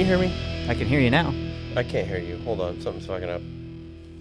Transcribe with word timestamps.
Can 0.00 0.08
you 0.08 0.16
hear 0.16 0.28
me? 0.28 0.66
I 0.66 0.74
can 0.74 0.86
hear 0.86 0.98
you 0.98 1.10
now. 1.10 1.34
I 1.76 1.82
can't 1.82 2.08
hear 2.08 2.16
you. 2.16 2.38
Hold 2.38 2.62
on, 2.62 2.80
something's 2.80 3.04
fucking 3.04 3.28
up. 3.28 3.42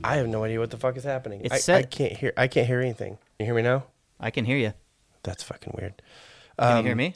I 0.04 0.18
have 0.18 0.28
no 0.28 0.44
idea 0.44 0.60
what 0.60 0.72
the 0.72 0.76
fuck 0.76 0.98
is 0.98 1.06
happening. 1.06 1.40
It's 1.46 1.54
I, 1.54 1.58
set- 1.58 1.78
I 1.78 1.84
can't 1.84 2.12
hear. 2.12 2.34
I 2.36 2.50
can't 2.50 2.68
hear 2.68 2.82
anything. 2.82 3.18
You 3.40 3.46
hear 3.46 3.56
me 3.56 3.62
now? 3.62 3.86
I 4.20 4.30
can 4.30 4.44
hear 4.44 4.58
you. 4.58 4.74
That's 5.24 5.42
fucking 5.42 5.76
weird. 5.80 6.02
Can 6.60 6.68
Um, 6.70 6.78
you 6.80 6.84
hear 6.84 6.96
me? 6.98 7.16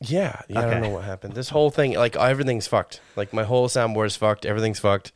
Yeah, 0.00 0.42
yeah. 0.48 0.58
I 0.60 0.62
don't 0.62 0.70
Okay. 0.74 0.80
know 0.82 0.90
what 0.90 1.02
happened. 1.02 1.34
This 1.34 1.48
whole 1.48 1.70
thing, 1.70 1.94
like 1.94 2.14
everything's 2.14 2.68
fucked. 2.68 3.00
Like 3.16 3.32
my 3.32 3.42
whole 3.42 3.66
soundboard 3.66 4.06
is 4.06 4.14
fucked. 4.14 4.46
Everything's 4.46 4.78
fucked. 4.78 5.10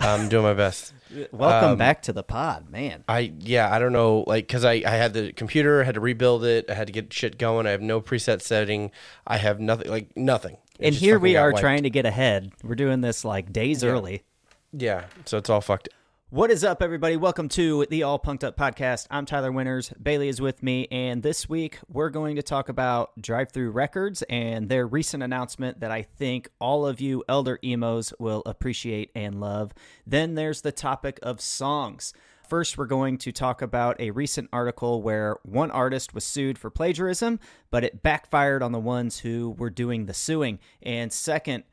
I'm 0.00 0.28
doing 0.28 0.42
my 0.42 0.54
best. 0.54 0.92
Welcome 1.30 1.70
um, 1.70 1.78
back 1.78 2.02
to 2.02 2.12
the 2.12 2.24
pod, 2.24 2.68
man. 2.68 3.04
I 3.06 3.32
yeah, 3.38 3.72
I 3.72 3.78
don't 3.78 3.92
know, 3.92 4.24
like 4.26 4.48
because 4.48 4.64
I 4.64 4.82
I 4.84 4.90
had 4.96 5.12
the 5.12 5.32
computer, 5.32 5.82
I 5.82 5.84
had 5.84 5.94
to 5.94 6.00
rebuild 6.00 6.44
it, 6.44 6.68
I 6.68 6.74
had 6.74 6.88
to 6.88 6.92
get 6.92 7.12
shit 7.12 7.38
going. 7.38 7.68
I 7.68 7.70
have 7.70 7.80
no 7.80 8.00
preset 8.00 8.42
setting. 8.42 8.90
I 9.24 9.36
have 9.36 9.60
nothing, 9.60 9.88
like 9.88 10.16
nothing. 10.16 10.56
And 10.80 10.92
here 10.92 11.20
we 11.20 11.36
are 11.36 11.52
trying 11.52 11.84
to 11.84 11.90
get 11.90 12.04
ahead. 12.04 12.50
We're 12.64 12.74
doing 12.74 13.00
this 13.00 13.24
like 13.24 13.52
days 13.52 13.84
early. 13.84 14.24
Yeah, 14.72 15.04
so 15.24 15.38
it's 15.38 15.48
all 15.48 15.60
fucked. 15.60 15.88
What 16.30 16.50
is 16.50 16.64
up, 16.64 16.82
everybody? 16.82 17.16
Welcome 17.16 17.48
to 17.50 17.86
the 17.90 18.02
All 18.02 18.18
Punked 18.18 18.42
Up 18.42 18.56
podcast. 18.56 19.06
I'm 19.08 19.24
Tyler 19.24 19.52
Winters. 19.52 19.92
Bailey 20.02 20.26
is 20.26 20.40
with 20.40 20.64
me, 20.64 20.88
and 20.90 21.22
this 21.22 21.48
week 21.48 21.78
we're 21.86 22.10
going 22.10 22.34
to 22.34 22.42
talk 22.42 22.68
about 22.68 23.12
Drive-Thru 23.22 23.70
Records 23.70 24.22
and 24.22 24.68
their 24.68 24.84
recent 24.84 25.22
announcement 25.22 25.78
that 25.78 25.92
I 25.92 26.02
think 26.02 26.48
all 26.58 26.84
of 26.84 27.00
you 27.00 27.22
elder 27.28 27.60
emos 27.62 28.12
will 28.18 28.42
appreciate 28.44 29.12
and 29.14 29.40
love. 29.40 29.72
Then 30.04 30.34
there's 30.34 30.62
the 30.62 30.72
topic 30.72 31.20
of 31.22 31.40
songs. 31.40 32.12
First, 32.54 32.78
we're 32.78 32.86
going 32.86 33.18
to 33.18 33.32
talk 33.32 33.62
about 33.62 34.00
a 34.00 34.12
recent 34.12 34.48
article 34.52 35.02
where 35.02 35.38
one 35.42 35.72
artist 35.72 36.14
was 36.14 36.24
sued 36.24 36.56
for 36.56 36.70
plagiarism, 36.70 37.40
but 37.68 37.82
it 37.82 38.00
backfired 38.00 38.62
on 38.62 38.70
the 38.70 38.78
ones 38.78 39.18
who 39.18 39.56
were 39.58 39.70
doing 39.70 40.06
the 40.06 40.14
suing. 40.14 40.60
And 40.80 41.12
second, 41.12 41.64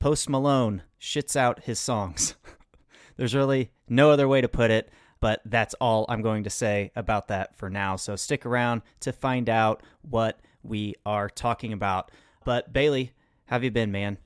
Post 0.00 0.28
Malone 0.28 0.82
shits 1.00 1.34
out 1.34 1.64
his 1.64 1.80
songs. 1.80 2.34
There's 3.16 3.34
really 3.34 3.70
no 3.88 4.10
other 4.10 4.28
way 4.28 4.42
to 4.42 4.48
put 4.48 4.70
it, 4.70 4.90
but 5.18 5.40
that's 5.46 5.72
all 5.80 6.04
I'm 6.10 6.20
going 6.20 6.44
to 6.44 6.50
say 6.50 6.92
about 6.94 7.28
that 7.28 7.56
for 7.56 7.70
now. 7.70 7.96
So 7.96 8.14
stick 8.14 8.44
around 8.44 8.82
to 9.00 9.14
find 9.14 9.48
out 9.48 9.82
what 10.02 10.40
we 10.62 10.94
are 11.06 11.30
talking 11.30 11.72
about. 11.72 12.10
But 12.44 12.70
Bailey, 12.70 13.12
how 13.46 13.56
have 13.56 13.64
you 13.64 13.70
been, 13.70 13.90
man? 13.90 14.18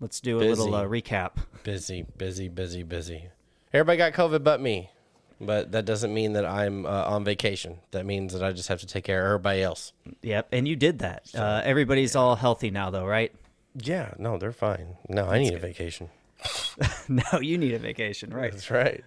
Let's 0.00 0.22
do 0.22 0.38
a 0.38 0.40
little 0.40 0.74
uh, 0.74 0.84
recap. 0.84 1.32
Busy, 1.62 2.06
busy, 2.16 2.48
busy, 2.48 2.82
busy. 2.82 3.28
Everybody 3.74 3.98
got 3.98 4.14
COVID 4.14 4.42
but 4.42 4.62
me. 4.62 4.92
But 5.40 5.72
that 5.72 5.84
doesn't 5.84 6.14
mean 6.14 6.32
that 6.32 6.46
I'm 6.46 6.86
uh, 6.86 7.04
on 7.04 7.24
vacation. 7.24 7.78
That 7.90 8.06
means 8.06 8.32
that 8.32 8.42
I 8.42 8.52
just 8.52 8.68
have 8.68 8.80
to 8.80 8.86
take 8.86 9.04
care 9.04 9.20
of 9.20 9.26
everybody 9.26 9.62
else. 9.62 9.92
Yep, 10.22 10.48
and 10.52 10.66
you 10.66 10.76
did 10.76 11.00
that. 11.00 11.26
Uh, 11.34 11.60
everybody's 11.62 12.16
all 12.16 12.36
healthy 12.36 12.70
now, 12.70 12.88
though, 12.88 13.04
right? 13.04 13.32
Yeah, 13.74 14.14
no, 14.18 14.38
they're 14.38 14.52
fine. 14.52 14.96
No, 15.08 15.26
I 15.26 15.38
need 15.38 15.52
a 15.52 15.58
vacation. 15.58 16.08
no, 17.08 17.40
you 17.40 17.58
need 17.58 17.74
a 17.74 17.78
vacation, 17.78 18.32
right? 18.32 18.52
That's 18.52 18.70
right. 18.70 19.04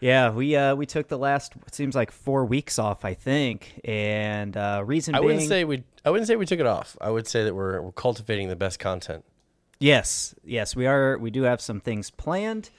Yeah, 0.00 0.30
we 0.30 0.54
uh, 0.54 0.74
we 0.74 0.86
took 0.86 1.08
the 1.08 1.18
last 1.18 1.54
it 1.66 1.74
seems 1.74 1.94
like 1.94 2.10
four 2.10 2.44
weeks 2.44 2.78
off, 2.78 3.04
I 3.04 3.14
think, 3.14 3.80
and 3.84 4.56
uh, 4.56 4.82
reason 4.84 5.14
I 5.14 5.18
being, 5.18 5.26
wouldn't 5.26 5.48
say 5.48 5.64
we. 5.64 5.82
I 6.04 6.10
wouldn't 6.10 6.28
say 6.28 6.36
we 6.36 6.46
took 6.46 6.60
it 6.60 6.66
off. 6.66 6.96
I 7.00 7.10
would 7.10 7.26
say 7.26 7.44
that 7.44 7.54
we're, 7.54 7.80
we're 7.80 7.92
cultivating 7.92 8.48
the 8.48 8.56
best 8.56 8.78
content. 8.78 9.24
Yes, 9.80 10.34
yes, 10.44 10.76
we 10.76 10.86
are. 10.86 11.16
We 11.16 11.30
do 11.30 11.42
have 11.42 11.60
some 11.60 11.80
things 11.80 12.10
planned, 12.10 12.70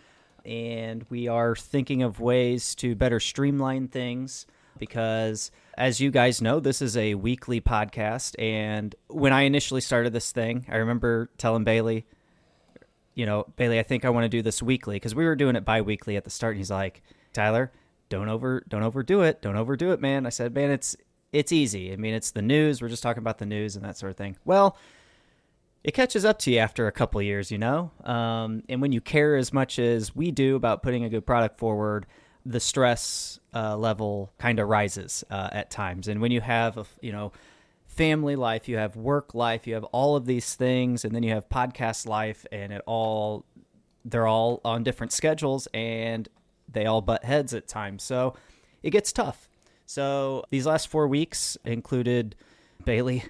and 0.45 1.05
we 1.09 1.27
are 1.27 1.55
thinking 1.55 2.03
of 2.03 2.19
ways 2.19 2.75
to 2.75 2.95
better 2.95 3.19
streamline 3.19 3.87
things 3.87 4.45
because, 4.77 5.51
as 5.77 5.99
you 5.99 6.11
guys 6.11 6.41
know, 6.41 6.59
this 6.59 6.81
is 6.81 6.95
a 6.97 7.15
weekly 7.15 7.61
podcast. 7.61 8.35
And 8.41 8.93
when 9.07 9.33
I 9.33 9.41
initially 9.41 9.81
started 9.81 10.13
this 10.13 10.31
thing, 10.31 10.65
I 10.69 10.77
remember 10.77 11.29
telling 11.37 11.63
Bailey, 11.63 12.05
you 13.13 13.25
know, 13.25 13.45
Bailey, 13.55 13.79
I 13.79 13.83
think 13.83 14.05
I 14.05 14.09
want 14.09 14.25
to 14.25 14.29
do 14.29 14.41
this 14.41 14.61
weekly 14.61 14.97
because 14.97 15.15
we 15.15 15.25
were 15.25 15.35
doing 15.35 15.55
it 15.55 15.65
bi-weekly 15.65 16.17
at 16.17 16.23
the 16.23 16.29
start. 16.29 16.53
And 16.53 16.59
he's 16.59 16.71
like, 16.71 17.01
Tyler, 17.33 17.71
don't 18.09 18.29
over, 18.29 18.63
don't 18.67 18.83
overdo 18.83 19.21
it, 19.21 19.41
don't 19.41 19.55
overdo 19.55 19.91
it, 19.91 20.01
man. 20.01 20.25
I 20.25 20.29
said, 20.29 20.53
man, 20.53 20.71
it's 20.71 20.95
it's 21.31 21.51
easy. 21.51 21.91
I 21.91 21.97
mean, 21.97 22.13
it's 22.13 22.31
the 22.31 22.41
news. 22.41 22.81
We're 22.81 22.87
just 22.87 23.03
talking 23.03 23.19
about 23.19 23.39
the 23.39 23.45
news 23.45 23.75
and 23.75 23.83
that 23.83 23.97
sort 23.97 24.11
of 24.11 24.17
thing. 24.17 24.37
Well 24.45 24.77
it 25.85 25.93
catches 25.93 26.25
up 26.25 26.39
to 26.39 26.51
you 26.51 26.57
after 26.57 26.87
a 26.87 26.91
couple 26.91 27.21
years, 27.21 27.51
you 27.51 27.59
know. 27.59 27.91
Um, 28.03 28.63
and 28.67 28.81
when 28.81 28.91
you 28.91 28.99
care 28.99 29.35
as 29.35 29.53
much 29.53 29.77
as 29.77 30.15
we 30.15 30.31
do 30.31 30.55
about 30.55 30.81
putting 30.81 31.03
a 31.03 31.09
good 31.09 31.27
product 31.27 31.59
forward, 31.59 32.07
the 32.43 32.59
stress 32.59 33.39
uh, 33.53 33.77
level 33.77 34.33
kind 34.39 34.59
of 34.59 34.67
rises 34.67 35.23
uh, 35.29 35.49
at 35.51 35.69
times. 35.69 36.07
And 36.07 36.21
when 36.21 36.31
you 36.31 36.41
have 36.41 36.79
a 36.79 36.85
you 37.01 37.11
know 37.11 37.33
family 37.85 38.35
life, 38.35 38.67
you 38.67 38.77
have 38.77 38.95
work 38.95 39.35
life, 39.35 39.67
you 39.67 39.75
have 39.75 39.83
all 39.83 40.15
of 40.15 40.25
these 40.25 40.55
things, 40.55 41.05
and 41.05 41.13
then 41.13 41.21
you 41.21 41.29
have 41.35 41.47
podcast 41.49 42.07
life, 42.07 42.47
and 42.51 42.73
it 42.73 42.81
all 42.87 43.45
they're 44.03 44.25
all 44.25 44.61
on 44.65 44.81
different 44.81 45.11
schedules, 45.13 45.67
and 45.71 46.27
they 46.67 46.87
all 46.87 47.01
butt 47.01 47.23
heads 47.23 47.53
at 47.53 47.67
times. 47.67 48.01
So 48.01 48.33
it 48.81 48.89
gets 48.89 49.13
tough. 49.13 49.47
So 49.85 50.45
these 50.49 50.65
last 50.65 50.87
four 50.87 51.07
weeks 51.07 51.59
included 51.63 52.35
Bailey 52.83 53.25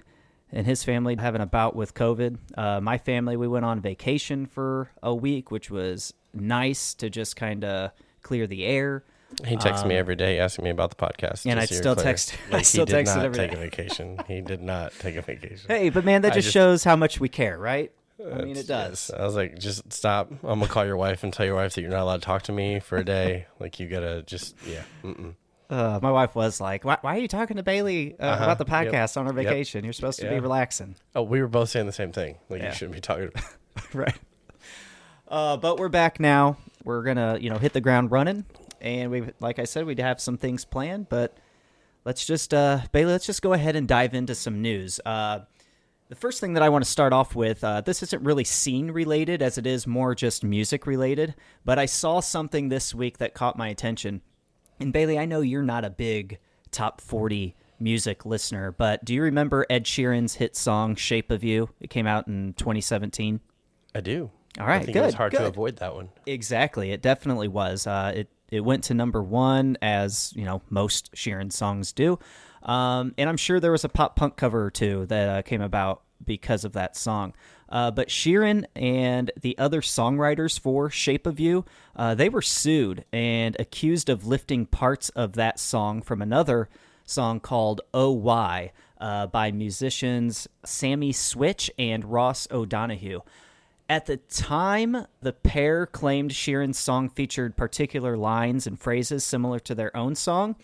and 0.52 0.66
his 0.66 0.84
family 0.84 1.16
having 1.16 1.40
a 1.40 1.46
bout 1.46 1.74
with 1.76 1.94
COVID. 1.94 2.38
Uh, 2.56 2.80
my 2.80 2.98
family, 2.98 3.36
we 3.36 3.48
went 3.48 3.64
on 3.64 3.80
vacation 3.80 4.46
for 4.46 4.90
a 5.02 5.14
week, 5.14 5.50
which 5.50 5.70
was 5.70 6.14
nice 6.34 6.94
to 6.94 7.10
just 7.10 7.36
kind 7.36 7.64
of 7.64 7.90
clear 8.22 8.46
the 8.46 8.64
air. 8.64 9.04
He 9.44 9.56
texts 9.56 9.84
me 9.84 9.96
every 9.96 10.14
day 10.16 10.38
asking 10.38 10.64
me 10.64 10.70
about 10.70 10.90
the 10.90 10.96
podcast. 10.96 11.44
Um, 11.46 11.50
and 11.52 11.60
I 11.60 11.64
still 11.66 11.94
clear. 11.94 12.04
text- 12.04 12.34
I 12.50 12.56
Like, 12.56 12.64
still 12.64 12.86
he 12.86 12.92
text 12.92 13.12
did 13.14 13.18
it 13.20 13.22
not 13.22 13.26
every 13.26 13.38
take 13.38 13.50
day. 13.50 13.56
a 13.56 13.60
vacation. 13.60 14.18
He 14.28 14.40
did 14.40 14.62
not 14.62 14.92
take 15.00 15.16
a 15.16 15.22
vacation. 15.22 15.66
Hey, 15.68 15.90
but 15.90 16.04
man, 16.04 16.22
that 16.22 16.32
just, 16.34 16.44
just- 16.46 16.54
shows 16.54 16.84
how 16.84 16.94
much 16.96 17.18
we 17.20 17.28
care, 17.28 17.58
right? 17.58 17.90
I 18.18 18.38
mean, 18.42 18.56
it 18.56 18.66
does. 18.66 19.10
yes. 19.10 19.18
I 19.18 19.24
was 19.24 19.34
like, 19.34 19.58
just 19.58 19.92
stop. 19.92 20.30
I'm 20.30 20.60
gonna 20.60 20.68
call 20.68 20.86
your 20.86 20.96
wife 20.96 21.22
and 21.22 21.30
tell 21.32 21.44
your 21.44 21.54
wife 21.56 21.74
that 21.74 21.82
you're 21.82 21.90
not 21.90 22.00
allowed 22.00 22.22
to 22.22 22.24
talk 22.26 22.42
to 22.44 22.52
me 22.52 22.80
for 22.80 22.96
a 22.96 23.04
day. 23.04 23.46
like 23.60 23.78
you 23.78 23.88
gotta 23.88 24.22
just 24.22 24.54
yeah. 24.66 24.84
Mm-mm. 25.04 25.34
Uh, 25.68 25.98
my 26.00 26.10
wife 26.12 26.34
was 26.36 26.60
like, 26.60 26.84
"Why, 26.84 26.98
why 27.00 27.16
are 27.16 27.20
you 27.20 27.26
talking 27.28 27.56
to 27.56 27.62
Bailey 27.62 28.14
uh, 28.18 28.22
Uh-huh. 28.24 28.44
about 28.44 28.58
the 28.58 28.66
Yep. 28.66 28.92
podcast 28.92 29.16
on 29.16 29.26
our 29.26 29.34
Yep. 29.34 29.44
vacation? 29.44 29.84
You're 29.84 29.92
supposed 29.92 30.20
to 30.20 30.28
be 30.28 30.38
relaxing." 30.38 30.94
Oh, 31.14 31.22
we 31.22 31.40
were 31.40 31.48
both 31.48 31.70
saying 31.70 31.86
the 31.86 31.92
same 31.92 32.12
thing. 32.12 32.36
Like 32.48 32.60
Yeah. 32.62 32.68
you 32.68 32.74
shouldn't 32.74 32.94
be 32.94 33.00
talking. 33.00 33.24
About- 33.34 33.44
right. 33.94 34.18
Uh, 35.28 35.56
but 35.56 35.78
we're 35.78 35.88
back 35.88 36.20
now. 36.20 36.56
We're 36.84 37.02
gonna, 37.02 37.38
you 37.40 37.50
know, 37.50 37.58
hit 37.58 37.72
the 37.72 37.80
ground 37.80 38.12
running, 38.12 38.44
and 38.80 39.10
we, 39.10 39.24
like 39.40 39.58
I 39.58 39.64
said, 39.64 39.86
we'd 39.86 39.98
have 39.98 40.20
some 40.20 40.36
things 40.38 40.64
planned. 40.64 41.08
But 41.08 41.36
let's 42.04 42.24
just, 42.24 42.54
uh, 42.54 42.80
Bailey, 42.92 43.12
let's 43.12 43.26
just 43.26 43.42
go 43.42 43.52
ahead 43.52 43.74
and 43.74 43.88
dive 43.88 44.14
into 44.14 44.36
some 44.36 44.62
news. 44.62 45.00
Uh, 45.04 45.40
the 46.08 46.14
first 46.14 46.40
thing 46.40 46.52
that 46.52 46.62
I 46.62 46.68
want 46.68 46.84
to 46.84 46.90
start 46.90 47.12
off 47.12 47.34
with, 47.34 47.64
uh, 47.64 47.80
this 47.80 48.04
isn't 48.04 48.22
really 48.22 48.44
scene 48.44 48.92
related, 48.92 49.42
as 49.42 49.58
it 49.58 49.66
is 49.66 49.84
more 49.88 50.14
just 50.14 50.44
music 50.44 50.86
related. 50.86 51.34
But 51.64 51.80
I 51.80 51.86
saw 51.86 52.20
something 52.20 52.68
this 52.68 52.94
week 52.94 53.18
that 53.18 53.34
caught 53.34 53.58
my 53.58 53.66
attention. 53.66 54.22
And 54.80 54.92
Bailey, 54.92 55.18
I 55.18 55.24
know 55.24 55.40
you're 55.40 55.62
not 55.62 55.84
a 55.84 55.90
big 55.90 56.38
top 56.70 57.00
40 57.00 57.54
music 57.78 58.24
listener, 58.24 58.72
but 58.72 59.04
do 59.04 59.14
you 59.14 59.22
remember 59.22 59.66
Ed 59.68 59.84
Sheeran's 59.84 60.34
hit 60.34 60.56
song 60.56 60.96
"Shape 60.96 61.30
of 61.30 61.44
You"? 61.44 61.70
It 61.80 61.90
came 61.90 62.06
out 62.06 62.26
in 62.26 62.54
2017. 62.54 63.40
I 63.94 64.00
do. 64.00 64.30
All 64.58 64.66
right, 64.66 64.80
I 64.80 64.84
think 64.84 64.96
it 64.96 65.00
was 65.00 65.12
good, 65.12 65.18
hard 65.18 65.32
to 65.32 65.46
avoid 65.46 65.76
that 65.76 65.94
one. 65.94 66.08
Exactly, 66.26 66.90
it 66.90 67.02
definitely 67.02 67.48
was. 67.48 67.86
Uh, 67.86 68.12
it 68.14 68.28
it 68.50 68.60
went 68.60 68.84
to 68.84 68.94
number 68.94 69.22
one, 69.22 69.76
as 69.82 70.32
you 70.34 70.44
know 70.44 70.62
most 70.70 71.12
Sheeran 71.14 71.52
songs 71.52 71.92
do, 71.92 72.18
um, 72.62 73.14
and 73.18 73.28
I'm 73.28 73.36
sure 73.36 73.60
there 73.60 73.72
was 73.72 73.84
a 73.84 73.88
pop 73.88 74.16
punk 74.16 74.36
cover 74.36 74.64
or 74.64 74.70
two 74.70 75.06
that 75.06 75.28
uh, 75.28 75.42
came 75.42 75.60
about 75.60 76.02
because 76.24 76.64
of 76.64 76.72
that 76.72 76.96
song. 76.96 77.34
Uh, 77.68 77.90
but 77.90 78.08
Sheeran 78.08 78.64
and 78.74 79.30
the 79.40 79.56
other 79.58 79.80
songwriters 79.80 80.58
for 80.58 80.88
"Shape 80.88 81.26
of 81.26 81.40
You," 81.40 81.64
uh, 81.96 82.14
they 82.14 82.28
were 82.28 82.42
sued 82.42 83.04
and 83.12 83.56
accused 83.58 84.08
of 84.08 84.26
lifting 84.26 84.66
parts 84.66 85.08
of 85.10 85.32
that 85.32 85.58
song 85.58 86.02
from 86.02 86.22
another 86.22 86.68
song 87.04 87.40
called 87.40 87.80
"Oh 87.92 88.12
Why" 88.12 88.72
uh, 89.00 89.26
by 89.26 89.50
musicians 89.50 90.46
Sami 90.64 91.12
Switch 91.12 91.70
and 91.78 92.04
Ross 92.04 92.46
O'Donoghue. 92.50 93.22
At 93.88 94.06
the 94.06 94.16
time, 94.16 95.06
the 95.20 95.32
pair 95.32 95.86
claimed 95.86 96.32
Sheeran's 96.32 96.78
song 96.78 97.08
featured 97.08 97.56
particular 97.56 98.16
lines 98.16 98.66
and 98.66 98.78
phrases 98.78 99.22
similar 99.22 99.60
to 99.60 99.74
their 99.76 99.96
own 99.96 100.16
song, 100.16 100.56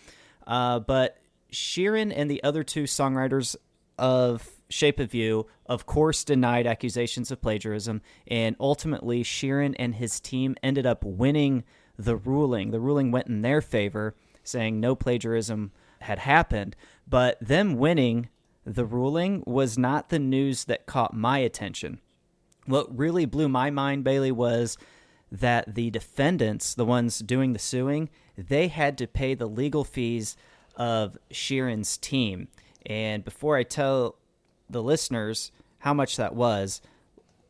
uh, 0.46 0.80
but 0.80 1.18
Sheeran 1.52 2.12
and 2.14 2.30
the 2.30 2.42
other 2.42 2.64
two 2.64 2.84
songwriters 2.84 3.54
of 3.98 4.48
Shape 4.72 4.98
of 4.98 5.14
You, 5.14 5.46
of 5.66 5.86
course, 5.86 6.24
denied 6.24 6.66
accusations 6.66 7.30
of 7.30 7.40
plagiarism, 7.42 8.02
and 8.26 8.56
ultimately, 8.58 9.22
Sheeran 9.22 9.74
and 9.78 9.94
his 9.94 10.18
team 10.18 10.56
ended 10.62 10.86
up 10.86 11.04
winning 11.04 11.64
the 11.98 12.16
ruling. 12.16 12.70
The 12.70 12.80
ruling 12.80 13.10
went 13.10 13.28
in 13.28 13.42
their 13.42 13.60
favor, 13.60 14.14
saying 14.42 14.80
no 14.80 14.94
plagiarism 14.94 15.72
had 16.00 16.18
happened, 16.20 16.74
but 17.06 17.38
them 17.40 17.76
winning 17.76 18.28
the 18.64 18.84
ruling 18.84 19.42
was 19.46 19.76
not 19.76 20.08
the 20.08 20.18
news 20.18 20.64
that 20.64 20.86
caught 20.86 21.14
my 21.14 21.38
attention. 21.38 22.00
What 22.66 22.96
really 22.96 23.26
blew 23.26 23.48
my 23.48 23.70
mind, 23.70 24.04
Bailey, 24.04 24.32
was 24.32 24.78
that 25.30 25.74
the 25.74 25.90
defendants, 25.90 26.74
the 26.74 26.84
ones 26.84 27.18
doing 27.18 27.52
the 27.52 27.58
suing, 27.58 28.08
they 28.36 28.68
had 28.68 28.96
to 28.98 29.06
pay 29.06 29.34
the 29.34 29.48
legal 29.48 29.84
fees 29.84 30.36
of 30.76 31.18
Sheeran's 31.30 31.96
team. 31.98 32.48
And 32.86 33.24
before 33.24 33.56
I 33.56 33.62
tell 33.62 34.16
the 34.72 34.82
listeners 34.82 35.52
how 35.78 35.94
much 35.94 36.16
that 36.16 36.34
was, 36.34 36.80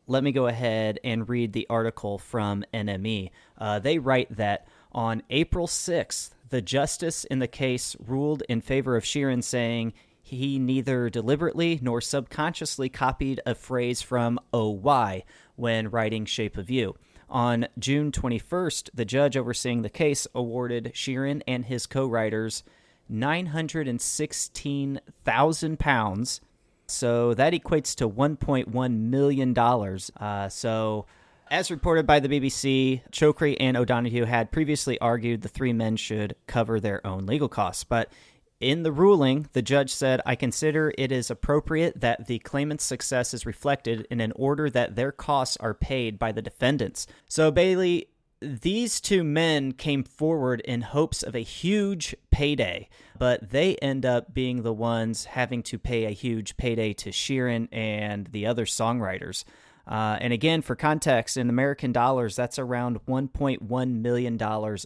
let 0.07 0.23
me 0.23 0.31
go 0.31 0.47
ahead 0.47 0.99
and 1.03 1.29
read 1.29 1.53
the 1.53 1.67
article 1.69 2.17
from 2.17 2.65
NME. 2.73 3.29
Uh, 3.57 3.79
they 3.79 3.99
write 3.99 4.35
that 4.35 4.67
on 4.91 5.23
April 5.29 5.67
6th, 5.67 6.31
the 6.49 6.61
justice 6.61 7.23
in 7.25 7.39
the 7.39 7.47
case 7.47 7.95
ruled 8.05 8.43
in 8.49 8.61
favor 8.61 8.95
of 8.95 9.03
Sheeran, 9.03 9.43
saying 9.43 9.93
he 10.21 10.59
neither 10.59 11.09
deliberately 11.09 11.79
nor 11.81 12.01
subconsciously 12.01 12.89
copied 12.89 13.41
a 13.45 13.55
phrase 13.55 14.01
from 14.01 14.39
OY 14.53 15.23
when 15.55 15.89
writing 15.89 16.25
Shape 16.25 16.57
of 16.57 16.69
You. 16.69 16.95
On 17.29 17.67
June 17.79 18.11
21st, 18.11 18.89
the 18.93 19.05
judge 19.05 19.35
overseeing 19.35 19.81
the 19.81 19.89
case 19.89 20.27
awarded 20.35 20.91
Sheeran 20.93 21.41
and 21.47 21.65
his 21.65 21.87
co 21.87 22.05
writers 22.05 22.63
916,000 23.09 25.79
pounds. 25.79 26.41
So 26.87 27.33
that 27.33 27.53
equates 27.53 27.95
to 27.95 28.09
$1.1 28.09 28.97
million. 28.99 29.57
Uh, 29.57 30.49
so, 30.49 31.05
as 31.49 31.71
reported 31.71 32.07
by 32.07 32.19
the 32.19 32.29
BBC, 32.29 33.01
Chokri 33.11 33.55
and 33.59 33.77
O'Donoghue 33.77 34.25
had 34.25 34.51
previously 34.51 34.99
argued 34.99 35.41
the 35.41 35.49
three 35.49 35.73
men 35.73 35.95
should 35.95 36.35
cover 36.47 36.79
their 36.79 37.05
own 37.05 37.25
legal 37.25 37.47
costs. 37.47 37.83
But 37.83 38.11
in 38.59 38.83
the 38.83 38.91
ruling, 38.91 39.47
the 39.53 39.61
judge 39.61 39.93
said, 39.93 40.21
I 40.25 40.35
consider 40.35 40.93
it 40.97 41.11
is 41.11 41.29
appropriate 41.29 41.99
that 41.99 42.27
the 42.27 42.39
claimant's 42.39 42.85
success 42.85 43.33
is 43.33 43.45
reflected 43.45 44.07
in 44.09 44.21
an 44.21 44.31
order 44.35 44.69
that 44.69 44.95
their 44.95 45.11
costs 45.11 45.57
are 45.57 45.73
paid 45.73 46.17
by 46.17 46.31
the 46.31 46.41
defendants. 46.41 47.05
So, 47.27 47.51
Bailey, 47.51 48.07
these 48.43 48.99
two 48.99 49.23
men 49.23 49.71
came 49.71 50.03
forward 50.03 50.59
in 50.61 50.81
hopes 50.81 51.23
of 51.23 51.35
a 51.35 51.39
huge 51.39 52.15
payday, 52.31 52.89
but 53.17 53.51
they 53.51 53.75
end 53.77 54.05
up 54.05 54.33
being 54.33 54.63
the 54.63 54.73
ones 54.73 55.25
having 55.25 55.63
to 55.63 55.79
pay 55.79 56.05
a 56.05 56.11
huge 56.11 56.57
payday 56.57 56.93
to 56.93 57.09
Sheeran 57.09 57.69
and 57.71 58.27
the 58.27 58.45
other 58.45 58.65
songwriters. 58.65 59.45
Uh, 59.87 60.17
and 60.21 60.33
again, 60.33 60.61
for 60.61 60.75
context, 60.75 61.37
in 61.37 61.49
American 61.49 61.91
dollars, 61.91 62.35
that's 62.35 62.59
around 62.59 63.05
$1.1 63.05 63.91
million 64.01 64.39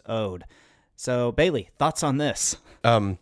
owed. 0.05 0.43
So, 0.95 1.31
Bailey, 1.31 1.69
thoughts 1.77 2.03
on 2.03 2.17
this? 2.17 2.57
Um, 2.83 3.19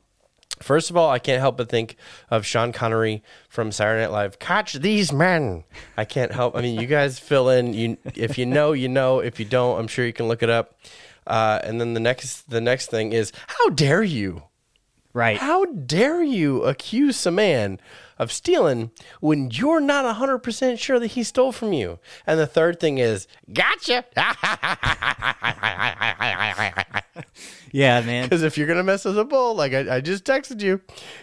First 0.62 0.90
of 0.90 0.98
all, 0.98 1.10
I 1.10 1.19
can't 1.19 1.40
help 1.40 1.57
but 1.57 1.69
think 1.69 1.98
of 2.30 2.46
Sean 2.46 2.72
Connery 2.72 3.24
from 3.50 3.72
Saturday 3.72 4.02
Night 4.02 4.12
Live. 4.12 4.40
Catch 4.40 4.74
these 4.74 5.12
men! 5.12 5.63
I 5.98 6.06
can't 6.06 6.31
help. 6.31 6.56
I 6.56 6.62
mean, 6.62 6.80
you 6.80 6.88
guys 6.88 7.19
fill 7.19 7.50
in. 7.50 7.74
You, 7.74 7.98
if 8.16 8.38
you 8.38 8.46
know, 8.46 8.72
you 8.72 8.88
know. 8.88 9.19
If 9.19 9.40
you 9.40 9.46
don't, 9.46 9.80
I'm 9.80 9.88
sure 9.88 10.06
you 10.06 10.13
can 10.13 10.28
look 10.28 10.44
it 10.44 10.50
up. 10.50 10.80
Uh, 11.28 11.60
and 11.63 11.81
then 11.81 11.94
the 11.94 12.00
next, 12.00 12.50
the 12.50 12.62
next 12.62 12.90
thing 12.90 13.12
is, 13.12 13.31
how 13.48 13.69
dare 13.69 14.04
you? 14.04 14.44
Right. 15.16 15.38
How 15.38 15.64
dare 15.64 16.22
you 16.22 16.64
accuse 16.64 17.26
a 17.26 17.32
man 17.32 17.80
of 18.20 18.34
stealing 18.34 18.92
when 19.22 19.50
you're 19.50 19.80
not 19.80 20.04
100% 20.18 20.78
sure 20.78 21.00
that 21.00 21.08
he 21.08 21.24
stole 21.24 21.54
from 21.54 21.72
you? 21.72 22.00
And 22.28 22.38
the 22.38 22.46
third 22.46 22.82
thing 22.82 22.98
is, 22.98 23.26
gotcha. 23.54 24.04
yeah, 27.72 28.02
man. 28.02 28.26
Because 28.26 28.44
if 28.44 28.58
you're 28.58 28.68
going 28.68 28.76
to 28.76 28.84
mess 28.84 29.06
with 29.06 29.16
the 29.16 29.24
bull, 29.24 29.56
like 29.56 29.74
I, 29.74 29.96
I, 29.96 30.02
just 30.02 30.26
texted 30.26 30.62
you, 30.62 30.82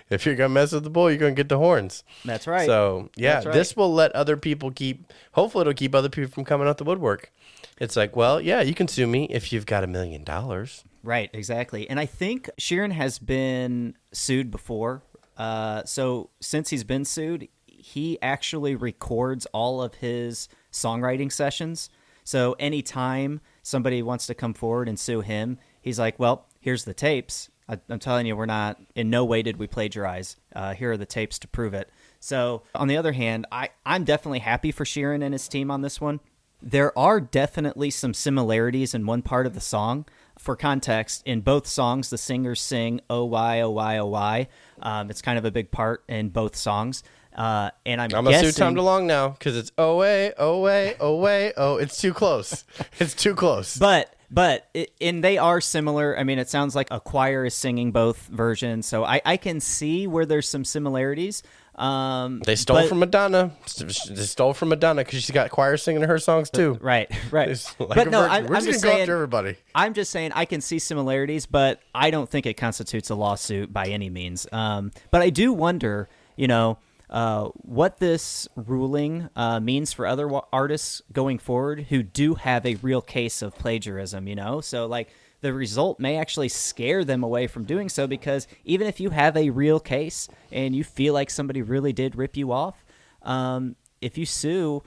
if 0.09 0.25
you're 0.25 0.37
going 0.37 0.49
to 0.49 0.55
mess 0.55 0.73
with 0.73 0.85
the 0.85 0.91
bull, 0.91 1.11
you're 1.11 1.19
going 1.19 1.35
to 1.35 1.39
get 1.39 1.51
the 1.51 1.59
horns. 1.59 2.03
That's 2.25 2.47
right. 2.47 2.65
So, 2.65 3.11
yeah, 3.15 3.43
right. 3.45 3.53
this 3.53 3.77
will 3.77 3.93
let 3.93 4.13
other 4.13 4.39
people 4.39 4.71
keep, 4.71 5.13
hopefully, 5.33 5.61
it'll 5.63 5.75
keep 5.75 5.95
other 5.95 6.09
people 6.09 6.31
from 6.31 6.47
coming 6.47 6.67
out 6.67 6.79
the 6.79 6.85
woodwork. 6.85 7.31
It's 7.77 7.95
like, 7.97 8.17
well, 8.17 8.41
yeah, 8.41 8.63
you 8.63 8.73
can 8.73 8.89
sue 8.89 9.07
me 9.07 9.27
if 9.29 9.53
you've 9.53 9.67
got 9.67 9.85
a 9.85 9.87
million 9.87 10.25
dollars. 10.25 10.83
Right, 11.03 11.31
exactly. 11.33 11.89
And 11.91 11.99
I 11.99 12.07
think 12.07 12.49
Sheeran 12.61 12.93
has 12.93 13.19
been 13.19 13.97
sued 14.13 14.51
before. 14.51 15.03
Uh, 15.37 15.83
so 15.85 16.31
since 16.41 16.71
he's 16.71 16.85
been 16.85 17.05
sued, 17.05 17.49
he 17.67 18.21
actually 18.23 18.77
records 18.77 19.47
all 19.47 19.83
of 19.83 19.95
his 19.95 20.49
songwriting 20.71 21.33
sessions. 21.33 21.91
So 22.25 22.55
anytime 22.59 23.41
somebody 23.63 24.03
wants 24.03 24.27
to 24.27 24.35
come 24.35 24.55
forward 24.55 24.89
and 24.89 24.99
sue 24.99 25.21
him, 25.21 25.59
he's 25.81 25.99
like, 25.99 26.19
well, 26.19 26.47
here's 26.61 26.85
the 26.85 26.95
tapes. 26.95 27.51
I, 27.69 27.79
am 27.91 27.99
telling 27.99 28.27
you, 28.27 28.37
we're 28.37 28.47
not, 28.47 28.81
in 28.95 29.11
no 29.11 29.25
way 29.25 29.43
did 29.43 29.57
we 29.57 29.67
plagiarize. 29.67 30.37
Uh, 30.55 30.75
here 30.75 30.93
are 30.93 30.97
the 30.97 31.07
tapes 31.07 31.39
to 31.41 31.49
prove 31.49 31.75
it. 31.75 31.91
So, 32.21 32.63
on 32.75 32.89
the 32.89 32.97
other 32.97 33.13
hand, 33.13 33.47
I, 33.51 33.71
I'm 33.85 34.05
definitely 34.05 34.41
happy 34.41 34.71
for 34.71 34.85
Sheeran 34.85 35.25
and 35.25 35.35
his 35.35 35.49
team 35.49 35.71
on 35.71 35.83
this 35.83 36.01
one. 36.01 36.21
There 36.61 36.97
are 36.97 37.21
definitely 37.21 37.91
some 37.91 38.15
similarities 38.15 38.95
in 38.95 39.07
one 39.07 39.23
part 39.23 39.47
of 39.47 39.55
the 39.55 39.61
song. 39.61 40.07
For 40.39 40.57
context, 40.57 41.23
in 41.25 41.41
both 41.41 41.67
songs, 41.67 42.11
the 42.11 42.19
singers 42.19 42.61
sing 42.61 43.01
"Oh 43.09 43.25
why, 43.25 43.61
oh 43.61 43.71
why, 43.71 43.99
oh 43.99 44.07
why." 44.07 44.49
Um, 44.81 45.11
it's 45.11 45.23
kind 45.23 45.39
of 45.39 45.45
a 45.45 45.51
big 45.51 45.71
part 45.71 46.03
in 46.09 46.31
both 46.31 46.57
songs. 46.57 47.05
Uh, 47.35 47.71
and 47.87 48.01
I'm, 48.01 48.15
I'm 48.15 48.25
guessing, 48.25 48.43
gonna 48.43 48.53
sue 48.53 48.63
Tom 48.63 48.75
DeLonge 48.75 49.07
now 49.07 49.29
because 49.31 49.57
it's 49.57 49.73
oh 49.79 49.97
way, 49.97 50.33
oh 50.37 50.61
way, 50.61 50.97
oh 51.01 51.17
way, 51.17 51.53
oh. 51.57 51.77
It's 51.77 51.97
too 52.01 52.13
close. 52.13 52.65
It's 52.99 53.15
too 53.15 53.35
close. 53.35 53.77
But 53.77 54.15
but 54.33 54.69
it, 54.73 54.93
and 55.01 55.23
they 55.23 55.37
are 55.39 55.61
similar. 55.61 56.19
I 56.19 56.25
mean, 56.25 56.39
it 56.39 56.49
sounds 56.49 56.75
like 56.75 56.89
a 56.91 56.99
choir 56.99 57.45
is 57.45 57.55
singing 57.55 57.93
both 57.93 58.27
versions, 58.29 58.87
so 58.87 59.05
I, 59.05 59.21
I 59.25 59.37
can 59.37 59.61
see 59.61 60.07
where 60.07 60.25
there's 60.25 60.49
some 60.49 60.65
similarities. 60.65 61.43
Um, 61.75 62.41
they 62.41 62.57
stole 62.57 62.79
but, 62.79 62.89
from 62.89 62.99
Madonna. 62.99 63.53
They 63.79 63.89
stole 64.25 64.55
from 64.55 64.71
Madonna 64.71 65.05
because 65.05 65.23
she's 65.23 65.31
got 65.31 65.51
choir 65.51 65.77
singing 65.77 66.03
her 66.03 66.19
songs 66.19 66.51
too. 66.51 66.79
Right, 66.83 67.11
right. 67.31 67.49
Like 67.79 67.95
but 67.95 68.11
no, 68.11 68.23
I'm, 68.23 68.47
We're 68.47 68.57
I'm 68.57 68.65
just 68.65 68.81
saying. 68.81 69.09
everybody. 69.09 69.57
I'm 69.75 69.95
just 69.95 70.11
saying 70.11 70.33
I 70.35 70.47
can 70.47 70.61
see 70.61 70.79
similarities, 70.79 71.47
but 71.47 71.81
I 71.95 72.11
don't 72.11 72.29
think 72.29 72.47
it 72.47 72.55
constitutes 72.55 73.11
a 73.11 73.15
lawsuit 73.15 73.73
by 73.73 73.87
any 73.87 74.11
means. 74.11 74.47
Um, 74.53 74.91
but 75.11 75.23
I 75.23 75.31
do 75.31 75.53
wonder, 75.53 76.09
you 76.37 76.49
know, 76.49 76.79
uh, 77.13 77.51
what 77.57 77.99
this 77.99 78.49
ruling 78.57 79.29
uh, 79.37 79.61
means 79.61 79.93
for 79.93 80.07
other 80.07 80.27
wa- 80.27 80.47
artists 80.51 81.03
going 81.13 81.39
forward 81.39 81.87
who 81.91 82.03
do 82.03 82.35
have 82.35 82.65
a 82.65 82.75
real 82.77 83.03
case 83.03 83.43
of 83.43 83.55
plagiarism. 83.55 84.27
You 84.27 84.35
know, 84.35 84.63
so 84.63 84.87
like 84.87 85.11
the 85.43 85.53
result 85.53 86.01
may 86.01 86.17
actually 86.17 86.49
scare 86.49 87.05
them 87.05 87.23
away 87.23 87.47
from 87.47 87.65
doing 87.65 87.91
so 87.91 88.07
because 88.07 88.49
even 88.65 88.87
if 88.87 88.99
you 88.99 89.11
have 89.11 89.37
a 89.37 89.51
real 89.51 89.79
case 89.79 90.27
and 90.51 90.75
you 90.75 90.83
feel 90.83 91.13
like 91.13 91.29
somebody 91.29 91.61
really 91.61 91.93
did 91.93 92.17
rip 92.17 92.35
you 92.35 92.51
off, 92.51 92.83
um, 93.21 93.77
if 94.01 94.17
you 94.17 94.25
sue 94.25 94.83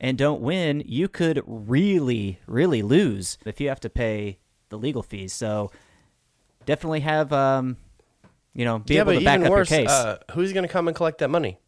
and 0.00 0.18
don't 0.18 0.42
win, 0.42 0.82
you 0.84 1.08
could 1.08 1.42
really, 1.46 2.40
really 2.46 2.82
lose 2.82 3.38
if 3.46 3.58
you 3.58 3.68
have 3.68 3.80
to 3.80 3.88
pay 3.88 4.38
the 4.68 4.76
legal 4.76 5.02
fees. 5.02 5.32
So 5.32 5.70
definitely 6.66 7.00
have, 7.00 7.32
um, 7.32 7.78
you 8.52 8.66
know, 8.66 8.80
be 8.80 8.94
yeah, 8.94 9.00
able 9.00 9.14
to 9.14 9.24
back 9.24 9.40
up 9.40 9.50
worse, 9.50 9.70
your 9.70 9.78
case. 9.80 9.90
Uh, 9.90 10.18
who's 10.32 10.52
going 10.52 10.66
to 10.66 10.72
come 10.72 10.88
and 10.88 10.96
collect 10.96 11.18
that 11.18 11.30
money? 11.30 11.58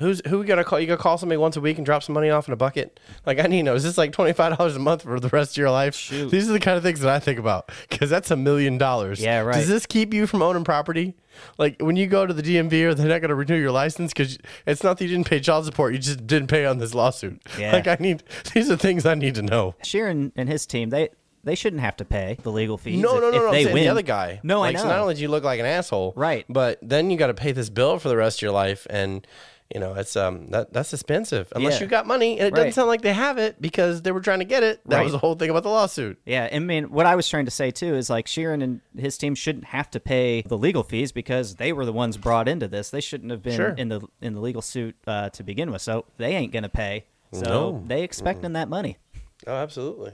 Who's 0.00 0.20
who 0.26 0.40
we 0.40 0.46
gotta 0.46 0.64
call? 0.64 0.80
You 0.80 0.88
gotta 0.88 1.00
call 1.00 1.18
somebody 1.18 1.36
once 1.36 1.56
a 1.56 1.60
week 1.60 1.76
and 1.76 1.86
drop 1.86 2.02
some 2.02 2.14
money 2.14 2.28
off 2.28 2.48
in 2.48 2.52
a 2.52 2.56
bucket. 2.56 2.98
Like 3.24 3.38
I 3.38 3.42
need 3.42 3.58
to 3.58 3.62
know. 3.62 3.74
Is 3.76 3.84
this 3.84 3.96
like 3.96 4.10
twenty 4.10 4.32
five 4.32 4.56
dollars 4.58 4.74
a 4.74 4.80
month 4.80 5.02
for 5.02 5.20
the 5.20 5.28
rest 5.28 5.52
of 5.52 5.56
your 5.56 5.70
life? 5.70 5.94
Shoot. 5.94 6.30
These 6.30 6.50
are 6.50 6.52
the 6.52 6.58
kind 6.58 6.76
of 6.76 6.82
things 6.82 6.98
that 7.00 7.10
I 7.10 7.20
think 7.20 7.38
about 7.38 7.70
because 7.88 8.10
that's 8.10 8.32
a 8.32 8.36
million 8.36 8.76
dollars. 8.76 9.20
Yeah, 9.20 9.40
right. 9.40 9.54
Does 9.54 9.68
this 9.68 9.86
keep 9.86 10.12
you 10.12 10.26
from 10.26 10.42
owning 10.42 10.64
property? 10.64 11.14
Like 11.58 11.80
when 11.80 11.94
you 11.94 12.08
go 12.08 12.26
to 12.26 12.34
the 12.34 12.42
DMV, 12.42 12.72
or 12.84 12.94
they're 12.94 13.06
not 13.06 13.20
gonna 13.20 13.36
renew 13.36 13.56
your 13.56 13.70
license 13.70 14.12
because 14.12 14.36
it's 14.66 14.82
not 14.82 14.98
that 14.98 15.04
you 15.04 15.10
didn't 15.10 15.28
pay 15.28 15.38
child 15.38 15.64
support. 15.64 15.92
You 15.92 16.00
just 16.00 16.26
didn't 16.26 16.48
pay 16.48 16.66
on 16.66 16.78
this 16.78 16.92
lawsuit. 16.92 17.40
Yeah. 17.56 17.72
Like 17.72 17.86
I 17.86 17.96
need. 18.00 18.24
These 18.52 18.70
are 18.72 18.76
things 18.76 19.06
I 19.06 19.14
need 19.14 19.36
to 19.36 19.42
know. 19.42 19.76
Sheeran 19.84 20.32
and 20.34 20.48
his 20.48 20.66
team, 20.66 20.90
they 20.90 21.10
they 21.44 21.54
shouldn't 21.54 21.82
have 21.82 21.96
to 21.98 22.04
pay 22.04 22.38
the 22.42 22.50
legal 22.50 22.78
fees. 22.78 23.00
No, 23.00 23.16
if, 23.16 23.20
no, 23.20 23.30
no, 23.30 23.36
if 23.36 23.42
no. 23.42 23.50
They 23.52 23.66
win. 23.66 23.84
the 23.84 23.88
other 23.88 24.02
guy. 24.02 24.40
No, 24.42 24.60
like, 24.60 24.70
I 24.70 24.78
know. 24.78 24.82
So 24.82 24.88
not 24.88 24.98
only 24.98 25.14
do 25.14 25.20
you 25.20 25.28
look 25.28 25.44
like 25.44 25.60
an 25.60 25.66
asshole, 25.66 26.14
Right. 26.16 26.44
But 26.48 26.78
then 26.82 27.10
you 27.10 27.16
got 27.16 27.28
to 27.28 27.34
pay 27.34 27.52
this 27.52 27.70
bill 27.70 27.98
for 27.98 28.08
the 28.08 28.16
rest 28.16 28.38
of 28.38 28.42
your 28.42 28.52
life, 28.52 28.86
and 28.90 29.26
you 29.72 29.80
know 29.80 29.94
it's 29.94 30.14
um 30.16 30.48
that 30.50 30.72
that's 30.72 30.92
expensive 30.92 31.50
unless 31.56 31.74
Yeah. 31.74 31.80
you 31.84 31.86
got 31.86 32.06
money, 32.06 32.38
and 32.38 32.48
it 32.48 32.54
doesn't 32.54 32.72
sound 32.72 32.88
like 32.88 33.02
they 33.02 33.12
have 33.14 33.38
it 33.38 33.60
because 33.60 34.02
they 34.02 34.12
were 34.12 34.20
trying 34.20 34.40
to 34.40 34.44
get 34.44 34.62
it. 34.62 34.80
That 34.86 34.96
Right. 34.98 35.02
was 35.04 35.12
the 35.12 35.18
whole 35.18 35.34
thing 35.34 35.50
about 35.50 35.62
the 35.62 35.70
lawsuit. 35.70 36.18
Yeah, 36.26 36.48
I 36.52 36.58
mean, 36.58 36.90
what 36.90 37.06
I 37.06 37.14
was 37.16 37.28
trying 37.28 37.44
to 37.46 37.50
say 37.50 37.70
too 37.70 37.94
is 37.94 38.10
like 38.10 38.26
Sheeran 38.26 38.62
and 38.62 38.80
his 38.96 39.16
team 39.16 39.34
shouldn't 39.34 39.64
have 39.66 39.90
to 39.92 40.00
pay 40.00 40.42
the 40.42 40.58
legal 40.58 40.82
fees 40.82 41.12
because 41.12 41.54
they 41.56 41.72
were 41.72 41.84
the 41.86 41.92
ones 41.92 42.16
brought 42.16 42.46
into 42.48 42.68
this. 42.68 42.90
They 42.90 43.00
shouldn't 43.00 43.30
have 43.30 43.42
been 43.42 43.56
Sure. 43.56 43.70
in 43.70 43.88
the 43.88 44.00
in 44.20 44.34
the 44.34 44.40
legal 44.40 44.62
suit 44.62 44.96
uh, 45.06 45.30
to 45.30 45.42
begin 45.42 45.70
with, 45.72 45.82
so 45.82 46.04
they 46.18 46.34
ain't 46.34 46.52
gonna 46.52 46.68
pay. 46.68 47.04
So 47.32 47.42
No. 47.44 47.82
they 47.86 48.02
expecting 48.02 48.52
that 48.52 48.68
money. 48.68 48.98
Oh, 49.46 49.54
absolutely. 49.56 50.12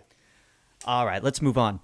All 0.87 1.05
right, 1.07 1.23
let's 1.23 1.43
move 1.43 1.59
on. 1.59 1.81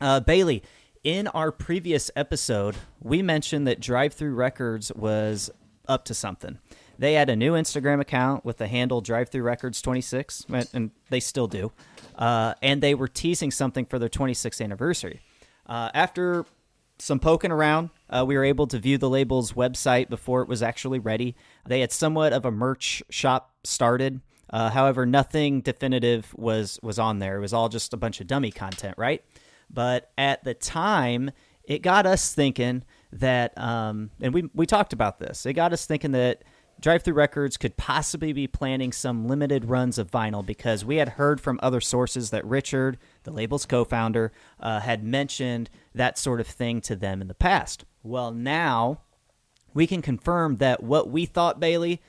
Uh, 0.00 0.20
Bailey, 0.20 0.62
in 1.02 1.26
our 1.28 1.50
previous 1.50 2.10
episode, 2.14 2.76
we 3.00 3.22
mentioned 3.22 3.66
that 3.66 3.80
Drive-Thru 3.80 4.34
Records 4.34 4.92
was 4.94 5.50
up 5.88 6.04
to 6.06 6.14
something. 6.14 6.58
They 6.98 7.14
had 7.14 7.28
a 7.28 7.36
new 7.36 7.52
Instagram 7.52 8.00
account 8.00 8.44
with 8.44 8.56
the 8.58 8.66
handle 8.66 9.00
Drive-Thru 9.00 9.42
Records 9.42 9.82
26, 9.82 10.46
and- 10.72 10.90
they 11.10 11.20
still 11.20 11.46
do. 11.46 11.72
Uh, 12.16 12.54
and 12.62 12.82
they 12.82 12.94
were 12.94 13.08
teasing 13.08 13.50
something 13.50 13.84
for 13.84 13.98
their 13.98 14.08
26th 14.08 14.60
anniversary. 14.60 15.20
Uh, 15.66 15.90
after 15.94 16.46
some 16.98 17.18
poking 17.18 17.50
around, 17.50 17.90
uh, 18.08 18.24
we 18.26 18.36
were 18.36 18.44
able 18.44 18.66
to 18.66 18.78
view 18.78 18.96
the 18.98 19.10
label's 19.10 19.52
website 19.52 20.08
before 20.08 20.42
it 20.42 20.48
was 20.48 20.62
actually 20.62 20.98
ready. 20.98 21.36
They 21.66 21.80
had 21.80 21.92
somewhat 21.92 22.32
of 22.32 22.44
a 22.44 22.50
merch 22.50 23.02
shop 23.10 23.52
started. 23.64 24.20
Uh, 24.48 24.70
however, 24.70 25.04
nothing 25.04 25.60
definitive 25.60 26.32
was 26.36 26.78
was 26.82 26.98
on 26.98 27.18
there. 27.18 27.36
It 27.36 27.40
was 27.40 27.52
all 27.52 27.68
just 27.68 27.92
a 27.92 27.96
bunch 27.96 28.20
of 28.20 28.26
dummy 28.26 28.50
content, 28.52 28.94
right? 28.96 29.22
But 29.68 30.10
at 30.16 30.44
the 30.44 30.54
time, 30.54 31.32
it 31.64 31.82
got 31.82 32.06
us 32.06 32.32
thinking 32.32 32.84
that, 33.12 33.58
um, 33.58 34.10
and 34.20 34.32
we 34.32 34.48
we 34.54 34.64
talked 34.64 34.92
about 34.92 35.18
this. 35.18 35.46
It 35.46 35.54
got 35.54 35.72
us 35.72 35.84
thinking 35.84 36.12
that 36.12 36.44
Drive-Thru 36.80 37.14
Records 37.14 37.56
could 37.56 37.76
possibly 37.76 38.32
be 38.32 38.46
planning 38.46 38.92
some 38.92 39.26
limited 39.26 39.64
runs 39.64 39.98
of 39.98 40.10
vinyl 40.10 40.44
because 40.44 40.84
we 40.84 40.96
had 40.96 41.10
heard 41.10 41.40
from 41.40 41.58
other 41.62 41.80
sources 41.80 42.30
that 42.30 42.44
Richard, 42.44 42.98
the 43.24 43.30
label's 43.30 43.66
co 43.66 43.84
founder, 43.84 44.30
uh, 44.60 44.80
had 44.80 45.02
mentioned 45.02 45.70
that 45.94 46.18
sort 46.18 46.40
of 46.40 46.46
thing 46.46 46.80
to 46.82 46.94
them 46.94 47.22
in 47.22 47.28
the 47.28 47.34
past. 47.34 47.84
Well, 48.02 48.30
now 48.30 49.00
we 49.72 49.86
can 49.86 50.02
confirm 50.02 50.56
that 50.56 50.82
what 50.82 51.10
we 51.10 51.26
thought, 51.26 51.60
Bailey, 51.60 52.02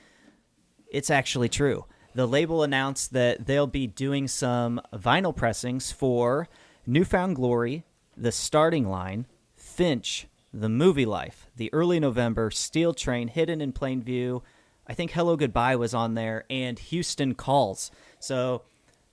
it's 0.90 1.10
actually 1.10 1.48
true. 1.48 1.84
The 2.14 2.26
label 2.26 2.62
announced 2.62 3.12
that 3.12 3.46
they'll 3.46 3.66
be 3.66 3.86
doing 3.86 4.28
some 4.28 4.80
vinyl 4.92 5.34
pressings 5.34 5.92
for 5.92 6.48
New 6.86 7.04
Found 7.04 7.36
Glory, 7.36 7.84
The 8.16 8.32
Starting 8.32 8.88
Line, 8.88 9.26
Finch, 9.54 10.26
The 10.52 10.68
Movie 10.68 11.06
Life, 11.06 11.46
The 11.56 11.72
Early 11.72 12.00
November, 12.00 12.50
Steel 12.50 12.94
Train, 12.94 13.28
Hidden 13.28 13.60
in 13.60 13.72
Plain 13.72 14.02
View. 14.02 14.42
I 14.88 14.94
think 14.94 15.10
Hellogoodbye 15.10 15.78
was 15.78 15.94
on 15.94 16.14
there, 16.14 16.44
and 16.48 16.78
Houston 16.78 17.34
Calls. 17.34 17.90
So 18.18 18.62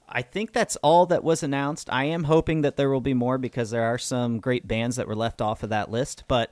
I 0.08 0.22
think 0.22 0.54
that's 0.54 0.78
all 0.78 1.06
that 1.08 1.24
was 1.24 1.44
announced. 1.44 1.90
I 1.92 2.06
am 2.06 2.26
hoping 2.26 2.62
that 2.62 2.78
there 2.78 2.90
will 2.90 3.02
be 3.02 3.14
more 3.14 3.38
because 3.38 3.72
there 3.72 3.84
are 3.84 3.98
some 3.98 4.40
great 4.40 4.68
bands 4.68 4.96
that 4.96 5.08
were 5.08 5.16
left 5.16 5.42
off 5.42 5.64
of 5.64 5.70
that 5.70 5.92
list, 5.92 6.24
but 6.28 6.52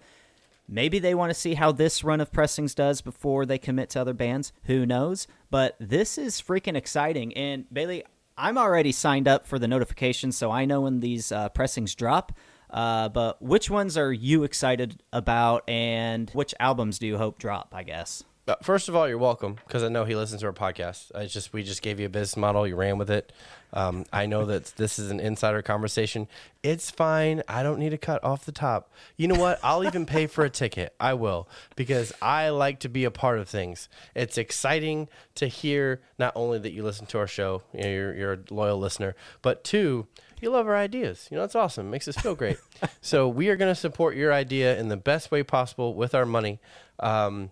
maybe 0.68 1.00
they 1.00 1.15
want 1.15 1.30
to 1.30 1.39
see 1.39 1.53
how 1.53 1.72
this 1.72 2.03
run 2.03 2.20
of 2.20 2.32
pressings 2.34 2.75
does 2.75 3.01
before 3.01 3.46
they 3.46 3.58
commit 3.58 3.89
to 3.92 4.01
other 4.01 4.13
bands. 4.13 4.51
Who 4.63 4.86
knows? 4.86 5.27
But 5.50 5.75
this 5.80 6.18
is 6.18 6.42
freaking 6.42 6.75
exciting. 6.75 7.34
And 7.36 7.65
Bailey, 7.72 8.03
I'm 8.38 8.58
already 8.58 8.92
signed 8.92 9.27
up 9.27 9.46
for 9.46 9.60
the 9.60 9.68
notifications, 9.68 10.36
so 10.36 10.51
I 10.51 10.65
know 10.65 10.82
when 10.82 11.00
these 11.00 11.32
uh, 11.32 11.50
pressings 11.50 11.96
drop. 11.96 12.34
Uh, 12.70 13.08
but 13.08 13.39
which 13.39 13.70
ones 13.70 13.98
are 13.98 14.12
you 14.12 14.44
excited 14.44 15.03
about, 15.13 15.70
and 15.70 16.32
which 16.32 16.56
albums 16.60 16.98
do 16.98 17.06
you 17.06 17.20
hope 17.20 17.38
drop? 17.38 17.72
I 17.72 17.84
guess. 17.84 18.24
First 18.62 18.89
of 18.89 18.95
all, 18.95 19.07
you're 19.07 19.17
welcome 19.17 19.55
because 19.65 19.83
I 19.83 19.88
know 19.88 20.03
he 20.03 20.15
listens 20.15 20.41
to 20.41 20.47
our 20.47 20.53
podcast. 20.53 21.15
I 21.15 21.27
just 21.27 21.53
we 21.53 21.63
just 21.63 21.81
gave 21.81 21.97
you 22.01 22.07
a 22.07 22.09
business 22.09 22.35
model, 22.35 22.67
you 22.67 22.75
ran 22.75 22.97
with 22.97 23.09
it. 23.09 23.31
Um, 23.71 24.03
I 24.12 24.25
know 24.25 24.45
that 24.45 24.65
this 24.75 25.00
is 25.00 25.12
an 25.12 25.21
insider 25.21 25.62
conversation. 25.62 26.27
It's 26.62 26.91
fine. 26.91 27.41
I 27.47 27.63
don't 27.63 27.79
need 27.79 27.91
to 27.91 27.97
cut 27.97 28.21
off 28.21 28.43
the 28.43 28.51
top. 28.51 28.91
You 29.15 29.29
know 29.29 29.39
what? 29.39 29.59
I'll 29.63 29.85
even 29.85 30.05
pay 30.05 30.27
for 30.27 30.43
a 30.43 30.50
ticket. 30.50 30.93
I 31.00 31.13
will 31.13 31.47
because 31.77 32.12
I 32.21 32.50
like 32.50 32.79
to 32.81 32.89
be 32.89 33.05
a 33.05 33.12
part 33.12 33.39
of 33.39 33.47
things. 33.47 33.88
It's 34.13 34.38
exciting 34.38 35.07
to 35.35 35.47
hear 35.47 36.01
not 36.19 36.33
only 36.35 36.59
that 36.59 36.73
you 36.73 36.83
listen 36.83 37.05
to 37.07 37.19
our 37.19 37.27
show, 37.27 37.63
you 37.73 37.81
know, 37.81 37.89
you're, 37.89 38.13
you're 38.13 38.33
a 38.33 38.39
loyal 38.51 38.77
listener, 38.77 39.15
but 39.41 39.63
two, 39.63 40.05
you 40.41 40.50
love 40.50 40.67
our 40.67 40.75
ideas. 40.75 41.29
You 41.31 41.38
know, 41.38 41.45
it's 41.45 41.55
awesome. 41.55 41.88
It 41.88 41.91
makes 41.91 42.09
us 42.09 42.17
feel 42.17 42.35
great. 42.35 42.57
so 43.01 43.29
we 43.29 43.47
are 43.47 43.55
going 43.55 43.71
to 43.71 43.79
support 43.79 44.17
your 44.17 44.33
idea 44.33 44.77
in 44.77 44.89
the 44.89 44.97
best 44.97 45.31
way 45.31 45.43
possible 45.43 45.93
with 45.95 46.13
our 46.13 46.25
money. 46.25 46.59
Um, 47.00 47.51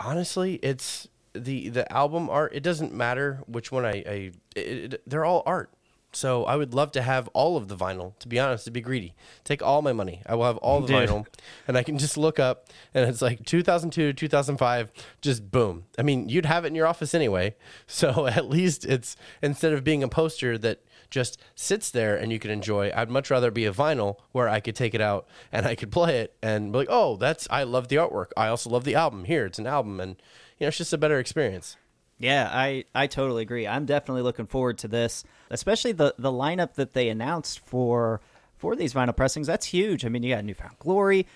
honestly, 0.00 0.54
it's 0.62 1.08
the 1.34 1.68
the 1.68 1.90
album 1.92 2.28
art. 2.30 2.52
It 2.54 2.62
doesn't 2.62 2.92
matter 2.92 3.40
which 3.46 3.70
one 3.72 3.84
I, 3.84 3.90
I 4.06 4.32
it, 4.56 4.94
it- 4.94 5.02
they're 5.06 5.24
all 5.24 5.42
art. 5.46 5.70
So 6.10 6.46
I 6.46 6.56
would 6.56 6.72
love 6.72 6.90
to 6.92 7.02
have 7.02 7.28
all 7.34 7.58
of 7.58 7.68
the 7.68 7.76
vinyl. 7.76 8.18
To 8.20 8.28
be 8.28 8.38
honest, 8.40 8.64
to 8.64 8.70
be 8.70 8.80
greedy, 8.80 9.14
take 9.44 9.62
all 9.62 9.82
my 9.82 9.92
money. 9.92 10.22
I 10.24 10.36
will 10.36 10.46
have 10.46 10.56
all 10.56 10.80
the 10.80 10.86
Dude. 10.86 11.08
vinyl, 11.08 11.26
and 11.68 11.76
I 11.76 11.82
can 11.82 11.98
just 11.98 12.16
look 12.16 12.38
up, 12.38 12.66
and 12.94 13.06
it's 13.08 13.20
like 13.20 13.44
2002, 13.44 14.14
2005, 14.14 14.90
just 15.20 15.50
boom. 15.50 15.84
I 15.98 16.02
mean, 16.02 16.30
you'd 16.30 16.46
have 16.46 16.64
it 16.64 16.68
in 16.68 16.74
your 16.74 16.86
office 16.86 17.14
anyway. 17.14 17.56
So 17.86 18.26
at 18.26 18.48
least 18.48 18.86
it's 18.86 19.16
instead 19.42 19.74
of 19.74 19.84
being 19.84 20.02
a 20.02 20.08
poster 20.08 20.56
that 20.58 20.80
just 21.10 21.40
sits 21.54 21.90
there 21.90 22.16
and 22.16 22.32
you 22.32 22.38
can 22.38 22.50
enjoy. 22.50 22.90
I'd 22.94 23.10
much 23.10 23.30
rather 23.30 23.50
be 23.50 23.64
a 23.64 23.72
vinyl 23.72 24.16
where 24.32 24.48
I 24.48 24.60
could 24.60 24.76
take 24.76 24.94
it 24.94 25.00
out 25.00 25.26
and 25.50 25.66
I 25.66 25.74
could 25.74 25.90
play 25.90 26.18
it 26.20 26.36
and 26.42 26.72
be 26.72 26.78
like, 26.78 26.88
oh, 26.90 27.16
that's 27.16 27.46
I 27.50 27.62
love 27.62 27.88
the 27.88 27.96
artwork. 27.96 28.30
I 28.36 28.48
also 28.48 28.70
love 28.70 28.84
the 28.84 28.94
album. 28.94 29.24
Here, 29.24 29.46
it's 29.46 29.58
an 29.58 29.66
album, 29.66 30.00
and 30.00 30.16
you 30.58 30.64
know, 30.64 30.68
it's 30.68 30.78
just 30.78 30.92
a 30.92 30.98
better 30.98 31.18
experience. 31.18 31.76
Yeah, 32.18 32.50
I, 32.52 32.84
I 32.94 33.06
totally 33.06 33.42
agree. 33.42 33.66
I'm 33.66 33.86
definitely 33.86 34.22
looking 34.22 34.46
forward 34.46 34.78
to 34.78 34.88
this, 34.88 35.22
especially 35.50 35.92
the, 35.92 36.14
the 36.18 36.32
lineup 36.32 36.74
that 36.74 36.92
they 36.92 37.08
announced 37.08 37.60
for 37.60 38.20
for 38.56 38.74
these 38.74 38.92
vinyl 38.92 39.16
pressings. 39.16 39.46
That's 39.46 39.66
huge. 39.66 40.04
I 40.04 40.08
mean, 40.08 40.24
you 40.24 40.34
got 40.34 40.44
New 40.44 40.54
Found 40.54 40.78
Glory, 40.80 41.26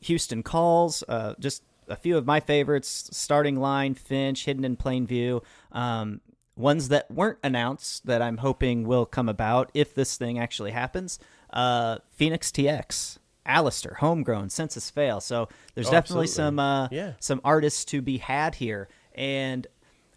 Houston 0.00 0.42
Calls, 0.42 1.04
uh, 1.08 1.34
just 1.38 1.62
a 1.88 1.94
few 1.94 2.16
of 2.16 2.26
my 2.26 2.40
favorites: 2.40 3.08
Starting 3.12 3.56
Line, 3.56 3.94
Finch, 3.94 4.44
Hidden 4.44 4.64
in 4.64 4.76
Plain 4.76 5.06
View. 5.06 5.42
Um, 5.70 6.20
ones 6.56 6.88
that 6.88 7.10
weren't 7.10 7.38
announced 7.42 8.06
that 8.06 8.20
I'm 8.22 8.38
hoping 8.38 8.86
will 8.86 9.06
come 9.06 9.28
about 9.28 9.70
if 9.74 9.94
this 9.94 10.16
thing 10.16 10.38
actually 10.38 10.70
happens. 10.72 11.18
Uh, 11.52 11.98
Phoenix 12.10 12.50
TX. 12.50 13.18
Allister, 13.44 13.96
Homegrown, 13.98 14.50
Senses 14.50 14.88
Fail. 14.88 15.20
So 15.20 15.48
there's 15.74 15.88
Oh, 15.88 15.90
definitely 15.90 16.24
absolutely. 16.24 16.28
some 16.28 16.58
uh, 16.60 16.88
Yeah. 16.92 17.12
some 17.18 17.40
artists 17.44 17.84
to 17.86 18.00
be 18.00 18.18
had 18.18 18.54
here. 18.56 18.88
And 19.16 19.66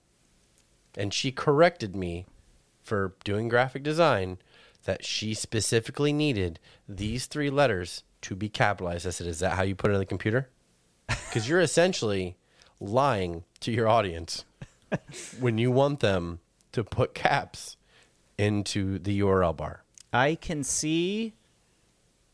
And 0.97 1.13
she 1.13 1.31
corrected 1.31 1.95
me 1.95 2.25
for 2.81 3.15
doing 3.23 3.47
graphic 3.47 3.83
design 3.83 4.37
that 4.85 5.05
she 5.05 5.33
specifically 5.33 6.11
needed 6.11 6.59
these 6.87 7.25
three 7.25 7.49
letters 7.49 8.03
to 8.21 8.35
be 8.35 8.49
capitalized. 8.49 9.07
I 9.07 9.11
said, 9.11 9.27
Is 9.27 9.39
that 9.39 9.53
how 9.53 9.63
you 9.63 9.75
put 9.75 9.91
it 9.91 9.93
on 9.93 9.99
the 9.99 10.05
computer? 10.05 10.49
Because 11.07 11.47
you're 11.47 11.59
essentially 11.61 12.37
lying 12.79 13.43
to 13.61 13.71
your 13.71 13.87
audience 13.87 14.45
when 15.39 15.57
you 15.57 15.71
want 15.71 15.99
them 15.99 16.39
to 16.71 16.83
put 16.83 17.13
caps 17.13 17.77
into 18.37 18.99
the 18.99 19.19
URL 19.21 19.55
bar. 19.55 19.83
I 20.11 20.35
can 20.35 20.63
see 20.63 21.33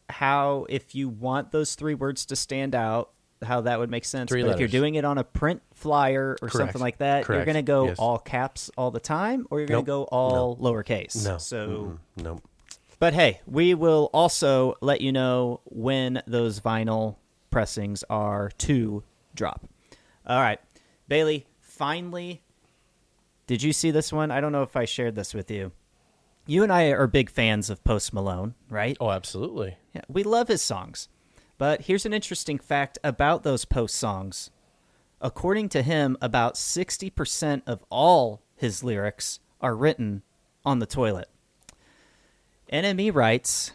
how 0.09 0.65
if 0.69 0.95
you 0.95 1.07
want 1.09 1.51
those 1.51 1.75
three 1.75 1.93
words 1.93 2.25
to 2.27 2.35
stand 2.35 2.73
out, 2.75 3.11
how 3.43 3.61
that 3.61 3.79
would 3.79 3.89
make 3.89 4.03
sense. 4.05 4.29
Three 4.29 4.43
but 4.43 4.51
if 4.53 4.59
you're 4.59 4.67
doing 4.67 4.95
it 4.95 5.05
on 5.05 5.17
a 5.17 5.23
print 5.23 5.61
flyer 5.73 6.31
or 6.41 6.49
Correct. 6.49 6.53
something 6.55 6.81
like 6.81 6.97
that, 6.97 7.27
you're 7.27 7.45
going 7.45 7.55
to 7.55 7.61
go 7.61 7.85
Yes. 7.85 7.99
all 7.99 8.17
caps 8.17 8.69
all 8.77 8.91
the 8.91 8.99
time, 8.99 9.45
or 9.49 9.59
you're 9.59 9.67
going 9.67 9.77
Nope. 9.79 9.85
to 9.85 9.89
go 9.89 10.03
all 10.05 10.57
lowercase. 10.57 11.23
No. 11.25 11.37
So, 11.37 11.67
Mm-mm. 12.17 12.23
no. 12.23 12.39
but 12.99 13.13
hey, 13.13 13.39
we 13.45 13.73
will 13.75 14.09
also 14.13 14.75
let 14.81 14.99
you 15.01 15.11
know 15.13 15.61
when 15.65 16.21
those 16.27 16.59
vinyl 16.59 17.15
pressings 17.49 18.03
are 18.09 18.51
to 18.59 19.03
drop. 19.35 19.65
All 20.25 20.39
right, 20.39 20.59
Bailey. 21.07 21.45
Finally, 21.61 22.41
did 23.49 23.63
you 23.63 23.73
see 23.73 23.89
this 23.89 24.13
one? 24.13 24.29
I 24.29 24.41
don't 24.41 24.51
know 24.51 24.61
if 24.61 24.75
I 24.75 24.85
shared 24.85 25.15
this 25.15 25.33
with 25.33 25.49
you. 25.49 25.71
You 26.45 26.61
and 26.61 26.71
I 26.71 26.89
are 26.91 27.07
big 27.07 27.31
fans 27.31 27.71
of 27.71 27.83
Post 27.83 28.13
Malone, 28.13 28.53
right? 28.69 28.95
Oh, 28.99 29.09
absolutely. 29.09 29.77
Yeah, 29.91 30.03
we 30.07 30.21
love 30.21 30.49
his 30.49 30.61
songs. 30.61 31.09
But 31.57 31.81
here's 31.81 32.05
an 32.05 32.13
interesting 32.13 32.59
fact 32.59 32.99
about 33.03 33.41
those 33.41 33.65
Post 33.65 33.95
songs. 33.95 34.51
According 35.19 35.69
to 35.69 35.81
him, 35.81 36.15
about 36.21 36.53
60% 36.53 37.63
of 37.65 37.83
all 37.89 38.43
his 38.55 38.83
lyrics 38.83 39.39
are 39.59 39.75
written 39.75 40.21
on 40.63 40.77
the 40.77 40.85
toilet. 40.85 41.27
NME 42.71 43.15
writes, 43.15 43.71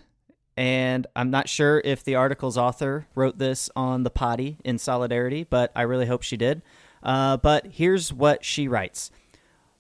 and 0.57 1.05
I'm 1.17 1.33
not 1.33 1.49
sure 1.49 1.83
if 1.85 2.05
the 2.05 2.15
article's 2.15 2.57
author 2.57 3.09
wrote 3.17 3.39
this 3.39 3.69
on 3.75 4.05
the 4.05 4.11
potty 4.11 4.59
in 4.63 4.79
solidarity, 4.79 5.43
but 5.43 5.73
I 5.75 5.83
really 5.83 6.07
hope 6.07 6.23
she 6.23 6.37
did. 6.37 6.63
Uh, 7.03 7.39
but 7.39 7.67
here's 7.73 8.13
what 8.13 8.45
she 8.45 8.69
writes. 8.69 9.11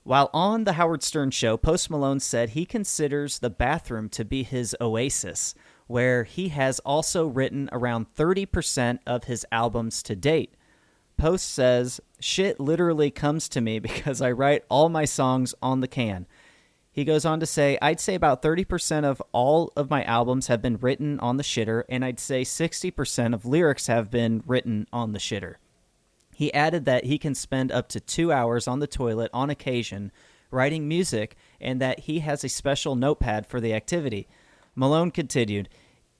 While 0.04 0.28
on 0.34 0.64
the 0.64 0.74
Howard 0.74 1.02
Stern 1.02 1.30
show, 1.30 1.56
Post 1.56 1.88
Malone 1.88 2.20
said 2.20 2.50
he 2.50 2.66
considers 2.66 3.38
the 3.38 3.48
bathroom 3.48 4.10
to 4.10 4.22
be 4.22 4.42
his 4.42 4.76
oasis, 4.78 5.54
where 5.86 6.24
he 6.24 6.50
has 6.50 6.78
also 6.80 7.26
written 7.26 7.70
around 7.72 8.14
30% 8.14 8.98
of 9.06 9.24
his 9.24 9.46
albums 9.50 10.02
to 10.02 10.14
date. 10.14 10.56
Post 11.16 11.50
says, 11.50 12.02
Shit 12.20 12.60
literally 12.60 13.10
comes 13.10 13.48
to 13.48 13.62
me 13.62 13.78
because 13.80 14.20
I 14.20 14.30
write 14.32 14.64
all 14.68 14.90
my 14.90 15.06
songs 15.06 15.54
on 15.62 15.80
the 15.80 15.88
can. 15.88 16.26
He 16.92 17.04
goes 17.04 17.24
on 17.24 17.40
to 17.40 17.46
say, 17.46 17.78
I'd 17.80 17.98
say 17.98 18.14
about 18.14 18.42
30% 18.42 19.04
of 19.04 19.22
all 19.32 19.72
of 19.74 19.88
my 19.88 20.04
albums 20.04 20.48
have 20.48 20.60
been 20.60 20.76
written 20.76 21.18
on 21.20 21.38
the 21.38 21.42
shitter, 21.42 21.84
and 21.88 22.04
I'd 22.04 22.20
say 22.20 22.42
60% 22.42 23.32
of 23.32 23.46
lyrics 23.46 23.86
have 23.86 24.10
been 24.10 24.42
written 24.46 24.86
on 24.92 25.12
the 25.12 25.18
shitter. 25.18 25.54
He 26.34 26.52
added 26.52 26.84
that 26.84 27.04
he 27.04 27.18
can 27.18 27.34
spend 27.34 27.70
up 27.70 27.88
to 27.90 28.00
two 28.00 28.32
hours 28.32 28.66
on 28.66 28.80
the 28.80 28.86
toilet 28.86 29.30
on 29.32 29.50
occasion 29.50 30.12
writing 30.50 30.88
music 30.88 31.36
and 31.60 31.80
that 31.80 32.00
he 32.00 32.20
has 32.20 32.44
a 32.44 32.48
special 32.48 32.96
notepad 32.96 33.46
for 33.46 33.60
the 33.60 33.74
activity. 33.74 34.28
Malone 34.74 35.10
continued, 35.10 35.68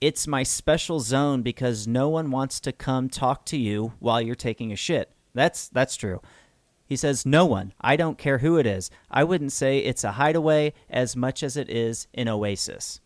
It's 0.00 0.26
my 0.26 0.42
special 0.42 1.00
zone 1.00 1.42
because 1.42 1.86
no 1.86 2.08
one 2.08 2.30
wants 2.30 2.60
to 2.60 2.72
come 2.72 3.08
talk 3.08 3.44
to 3.46 3.56
you 3.56 3.92
while 3.98 4.20
you're 4.20 4.34
taking 4.34 4.72
a 4.72 4.76
shit. 4.76 5.10
That's 5.34 5.68
that's 5.68 5.96
true. 5.96 6.20
He 6.86 6.96
says, 6.96 7.24
No 7.24 7.46
one. 7.46 7.72
I 7.80 7.96
don't 7.96 8.18
care 8.18 8.38
who 8.38 8.58
it 8.58 8.66
is. 8.66 8.90
I 9.10 9.24
wouldn't 9.24 9.52
say 9.52 9.78
it's 9.78 10.04
a 10.04 10.12
hideaway 10.12 10.74
as 10.90 11.16
much 11.16 11.42
as 11.42 11.56
it 11.56 11.70
is 11.70 12.06
an 12.14 12.28
oasis. 12.28 13.00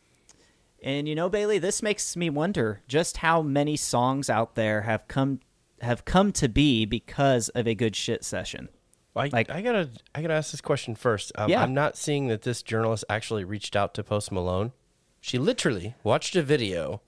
And 0.82 1.08
you 1.08 1.14
know, 1.14 1.28
Bailey, 1.28 1.58
this 1.58 1.82
makes 1.82 2.16
me 2.16 2.30
wonder 2.30 2.82
just 2.86 3.18
how 3.18 3.42
many 3.42 3.76
songs 3.76 4.30
out 4.30 4.54
there 4.54 4.82
have 4.82 5.08
come 5.08 5.40
have 5.82 6.04
come 6.04 6.32
to 6.32 6.48
be 6.48 6.84
because 6.84 7.48
of 7.50 7.66
a 7.66 7.74
good 7.74 7.94
shit 7.96 8.24
session. 8.24 8.68
I, 9.16 9.28
Like- 9.32 9.50
I 9.50 9.62
gotta, 9.62 9.90
I 10.14 10.22
gotta 10.22 10.34
ask 10.34 10.52
this 10.52 10.60
question 10.60 10.94
first. 10.94 11.32
Um, 11.36 11.50
Yeah. 11.50 11.62
I'm 11.62 11.74
not 11.74 11.96
seeing 11.96 12.28
that 12.28 12.42
this 12.42 12.62
journalist 12.62 13.04
actually 13.08 13.42
reached 13.44 13.74
out 13.74 13.92
to 13.94 14.04
Post 14.04 14.30
Malone. 14.30 14.72
She 15.20 15.38
literally 15.38 15.94
watched 16.04 16.36
a 16.36 16.42
video 16.42 17.02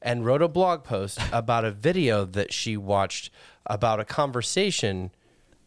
and 0.00 0.24
wrote 0.24 0.40
a 0.40 0.48
blog 0.48 0.84
post 0.84 1.18
about 1.32 1.64
a 1.66 1.70
video 1.70 2.24
that 2.24 2.52
she 2.52 2.76
watched 2.78 3.30
about 3.66 4.00
a 4.00 4.04
conversation 4.06 5.10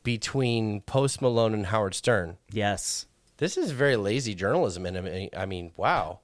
between 0.03 0.81
Post 0.81 1.21
Malone 1.21 1.53
and 1.53 1.67
Howard 1.67 1.93
Stern. 1.95 2.37
Yes. 2.51 3.05
This 3.37 3.57
is 3.57 3.71
very 3.71 3.95
lazy 3.95 4.35
journalism, 4.35 4.85
and 4.85 4.97
I 4.97 5.01
mean, 5.01 5.29
I 5.35 5.45
mean, 5.45 5.71
wow. 5.77 6.19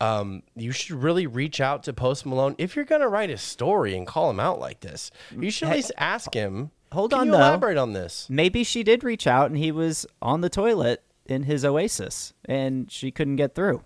Um, 0.00 0.42
you 0.54 0.72
should 0.72 1.02
really 1.02 1.26
reach 1.26 1.60
out 1.60 1.82
to 1.84 1.92
Post 1.92 2.24
Malone 2.26 2.54
if 2.58 2.76
you're 2.76 2.84
going 2.84 3.00
to 3.00 3.08
write 3.08 3.30
a 3.30 3.38
story 3.38 3.96
and 3.96 4.06
call 4.06 4.30
him 4.30 4.38
out 4.40 4.60
like 4.60 4.80
this. 4.80 5.10
You 5.36 5.50
should 5.50 5.68
at 5.68 5.74
least 5.76 5.92
ask 5.96 6.32
him. 6.34 6.70
Hold 6.92 7.10
"Can 7.10 7.20
on, 7.20 7.28
though. 7.28 7.36
elaborate 7.36 7.76
on 7.76 7.92
this. 7.92 8.26
Maybe 8.30 8.64
she 8.64 8.82
did 8.82 9.04
reach 9.04 9.26
out 9.26 9.46
and 9.50 9.58
he 9.58 9.70
was 9.72 10.06
on 10.22 10.40
the 10.40 10.48
toilet 10.48 11.02
in 11.26 11.42
his 11.42 11.64
oasis 11.64 12.32
and 12.46 12.90
she 12.90 13.10
couldn't 13.10 13.36
get 13.36 13.54
through. 13.54 13.84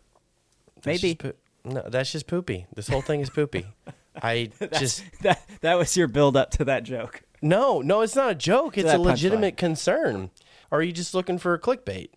That's 0.82 0.86
Maybe. 1.02 1.14
just 1.14 1.18
poo- 1.18 1.70
no, 1.72 1.82
that's 1.88 2.12
just 2.12 2.26
poopy. 2.26 2.66
This 2.74 2.88
whole 2.88 3.02
thing 3.02 3.20
is 3.20 3.30
poopy. 3.30 3.66
I 4.22 4.50
just 4.78 5.02
that 5.22 5.42
that 5.62 5.78
was 5.78 5.96
your 5.96 6.06
build 6.08 6.36
up 6.36 6.50
to 6.52 6.64
that 6.66 6.82
joke. 6.84 7.22
no, 7.40 7.80
no. 7.80 8.02
It's 8.02 8.14
not 8.14 8.30
a 8.30 8.34
joke. 8.34 8.76
It's 8.76 8.86
that 8.86 8.98
a 8.98 9.02
legitimate 9.02 9.56
concern. 9.56 10.30
Or 10.70 10.78
are 10.78 10.82
you 10.82 10.92
just 10.92 11.14
looking 11.14 11.38
for 11.38 11.54
a 11.54 11.58
clickbait? 11.58 12.08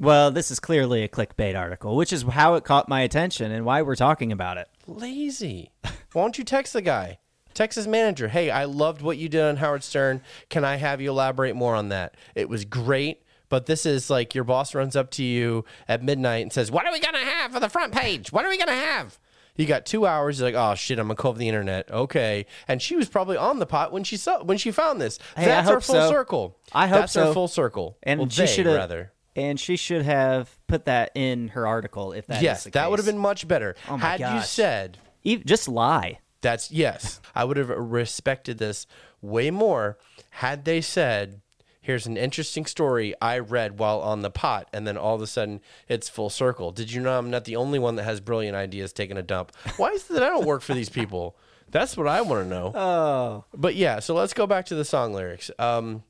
Well, 0.00 0.30
this 0.30 0.50
is 0.50 0.60
clearly 0.60 1.02
a 1.02 1.08
clickbait 1.08 1.58
article, 1.58 1.96
which 1.96 2.12
is 2.12 2.22
how 2.22 2.54
it 2.54 2.64
caught 2.64 2.88
my 2.88 3.00
attention 3.00 3.50
and 3.50 3.64
why 3.64 3.82
we're 3.82 3.96
talking 3.96 4.30
about 4.30 4.56
it. 4.56 4.68
Lazy. 4.86 5.72
Why 6.12 6.22
don't 6.22 6.38
you 6.38 6.44
text 6.44 6.72
the 6.72 6.82
guy? 6.82 7.18
Text 7.52 7.76
his 7.76 7.88
manager. 7.88 8.28
Hey, 8.28 8.50
I 8.50 8.64
loved 8.64 9.02
what 9.02 9.18
you 9.18 9.28
did 9.28 9.42
on 9.42 9.56
Howard 9.56 9.82
Stern. 9.82 10.22
Can 10.48 10.64
I 10.64 10.76
have 10.76 11.00
you 11.00 11.10
elaborate 11.10 11.56
more 11.56 11.74
on 11.74 11.88
that? 11.88 12.16
It 12.36 12.48
was 12.48 12.64
great. 12.64 13.24
But 13.48 13.66
this 13.66 13.86
is 13.86 14.10
like 14.10 14.34
your 14.34 14.44
boss 14.44 14.74
runs 14.74 14.94
up 14.94 15.10
to 15.12 15.24
you 15.24 15.64
at 15.88 16.02
midnight 16.02 16.42
and 16.42 16.52
says, 16.52 16.70
What 16.70 16.86
are 16.86 16.92
we 16.92 17.00
going 17.00 17.14
to 17.14 17.20
have 17.20 17.52
for 17.52 17.60
the 17.60 17.68
front 17.68 17.92
page? 17.92 18.30
What 18.30 18.44
are 18.44 18.50
we 18.50 18.58
going 18.58 18.68
to 18.68 18.74
have? 18.74 19.18
You 19.56 19.66
got 19.66 19.84
two 19.86 20.06
hours. 20.06 20.38
You're 20.38 20.52
like, 20.52 20.54
oh 20.54 20.76
shit, 20.76 21.00
I'm 21.00 21.08
gonna 21.08 21.16
call 21.16 21.30
over 21.30 21.38
the 21.40 21.48
internet. 21.48 21.90
Okay, 21.90 22.46
and 22.68 22.80
she 22.80 22.94
was 22.94 23.08
probably 23.08 23.36
on 23.36 23.58
the 23.58 23.66
pot 23.66 23.90
when 23.90 24.04
she 24.04 24.16
saw 24.16 24.40
when 24.44 24.56
she 24.56 24.70
found 24.70 25.00
this. 25.00 25.18
Hey, 25.36 25.46
That's 25.46 25.66
our 25.66 25.74
hope 25.74 25.82
full 25.82 25.94
so. 25.96 26.08
circle. 26.08 26.56
I 26.72 26.86
hope 26.86 27.00
That's 27.00 27.12
so. 27.12 27.34
full 27.34 27.48
circle. 27.48 27.98
And 28.04 28.20
well, 28.20 28.28
she 28.28 28.46
should 28.46 28.66
have 28.66 28.76
rather. 28.76 29.10
And 29.36 29.58
she 29.58 29.76
should 29.76 30.02
have 30.02 30.58
put 30.66 30.84
that 30.86 31.10
in 31.14 31.48
her 31.48 31.66
article 31.66 32.12
if 32.12 32.26
that 32.26 32.38
is 32.38 32.42
yes, 32.42 32.64
that 32.64 32.90
would 32.90 32.98
have 32.98 33.06
been 33.06 33.18
much 33.18 33.46
better. 33.46 33.76
Oh 33.88 33.96
my 33.96 34.16
Had 34.16 34.20
you 34.20 34.42
said 34.42 34.98
just 35.36 35.68
lie. 35.68 36.20
That's 36.40 36.70
yes. 36.70 37.20
I 37.34 37.44
would 37.44 37.56
have 37.56 37.68
respected 37.68 38.58
this 38.58 38.86
way 39.20 39.50
more 39.50 39.98
had 40.30 40.64
they 40.64 40.80
said, 40.80 41.40
"Here's 41.80 42.06
an 42.06 42.16
interesting 42.16 42.64
story 42.64 43.14
I 43.20 43.38
read 43.38 43.78
while 43.78 44.00
on 44.00 44.22
the 44.22 44.30
pot," 44.30 44.68
and 44.72 44.86
then 44.86 44.96
all 44.96 45.16
of 45.16 45.22
a 45.22 45.26
sudden 45.26 45.60
it's 45.88 46.08
full 46.08 46.30
circle. 46.30 46.70
Did 46.70 46.92
you 46.92 47.00
know 47.00 47.18
I'm 47.18 47.30
not 47.30 47.44
the 47.44 47.56
only 47.56 47.78
one 47.78 47.96
that 47.96 48.04
has 48.04 48.20
brilliant 48.20 48.56
ideas 48.56 48.92
taking 48.92 49.16
a 49.16 49.22
dump? 49.22 49.52
Why 49.76 49.90
is 49.90 50.08
it 50.08 50.14
that 50.14 50.22
I 50.22 50.28
don't 50.28 50.46
work 50.46 50.62
for 50.62 50.74
these 50.74 50.88
people? 50.88 51.36
That's 51.70 51.96
what 51.96 52.06
I 52.06 52.22
want 52.22 52.44
to 52.44 52.48
know. 52.48 52.72
Oh. 52.74 53.44
But 53.52 53.74
yeah, 53.74 53.98
so 54.00 54.14
let's 54.14 54.32
go 54.32 54.46
back 54.46 54.66
to 54.66 54.74
the 54.74 54.84
song 54.84 55.12
lyrics. 55.12 55.50
Um, 55.58 56.02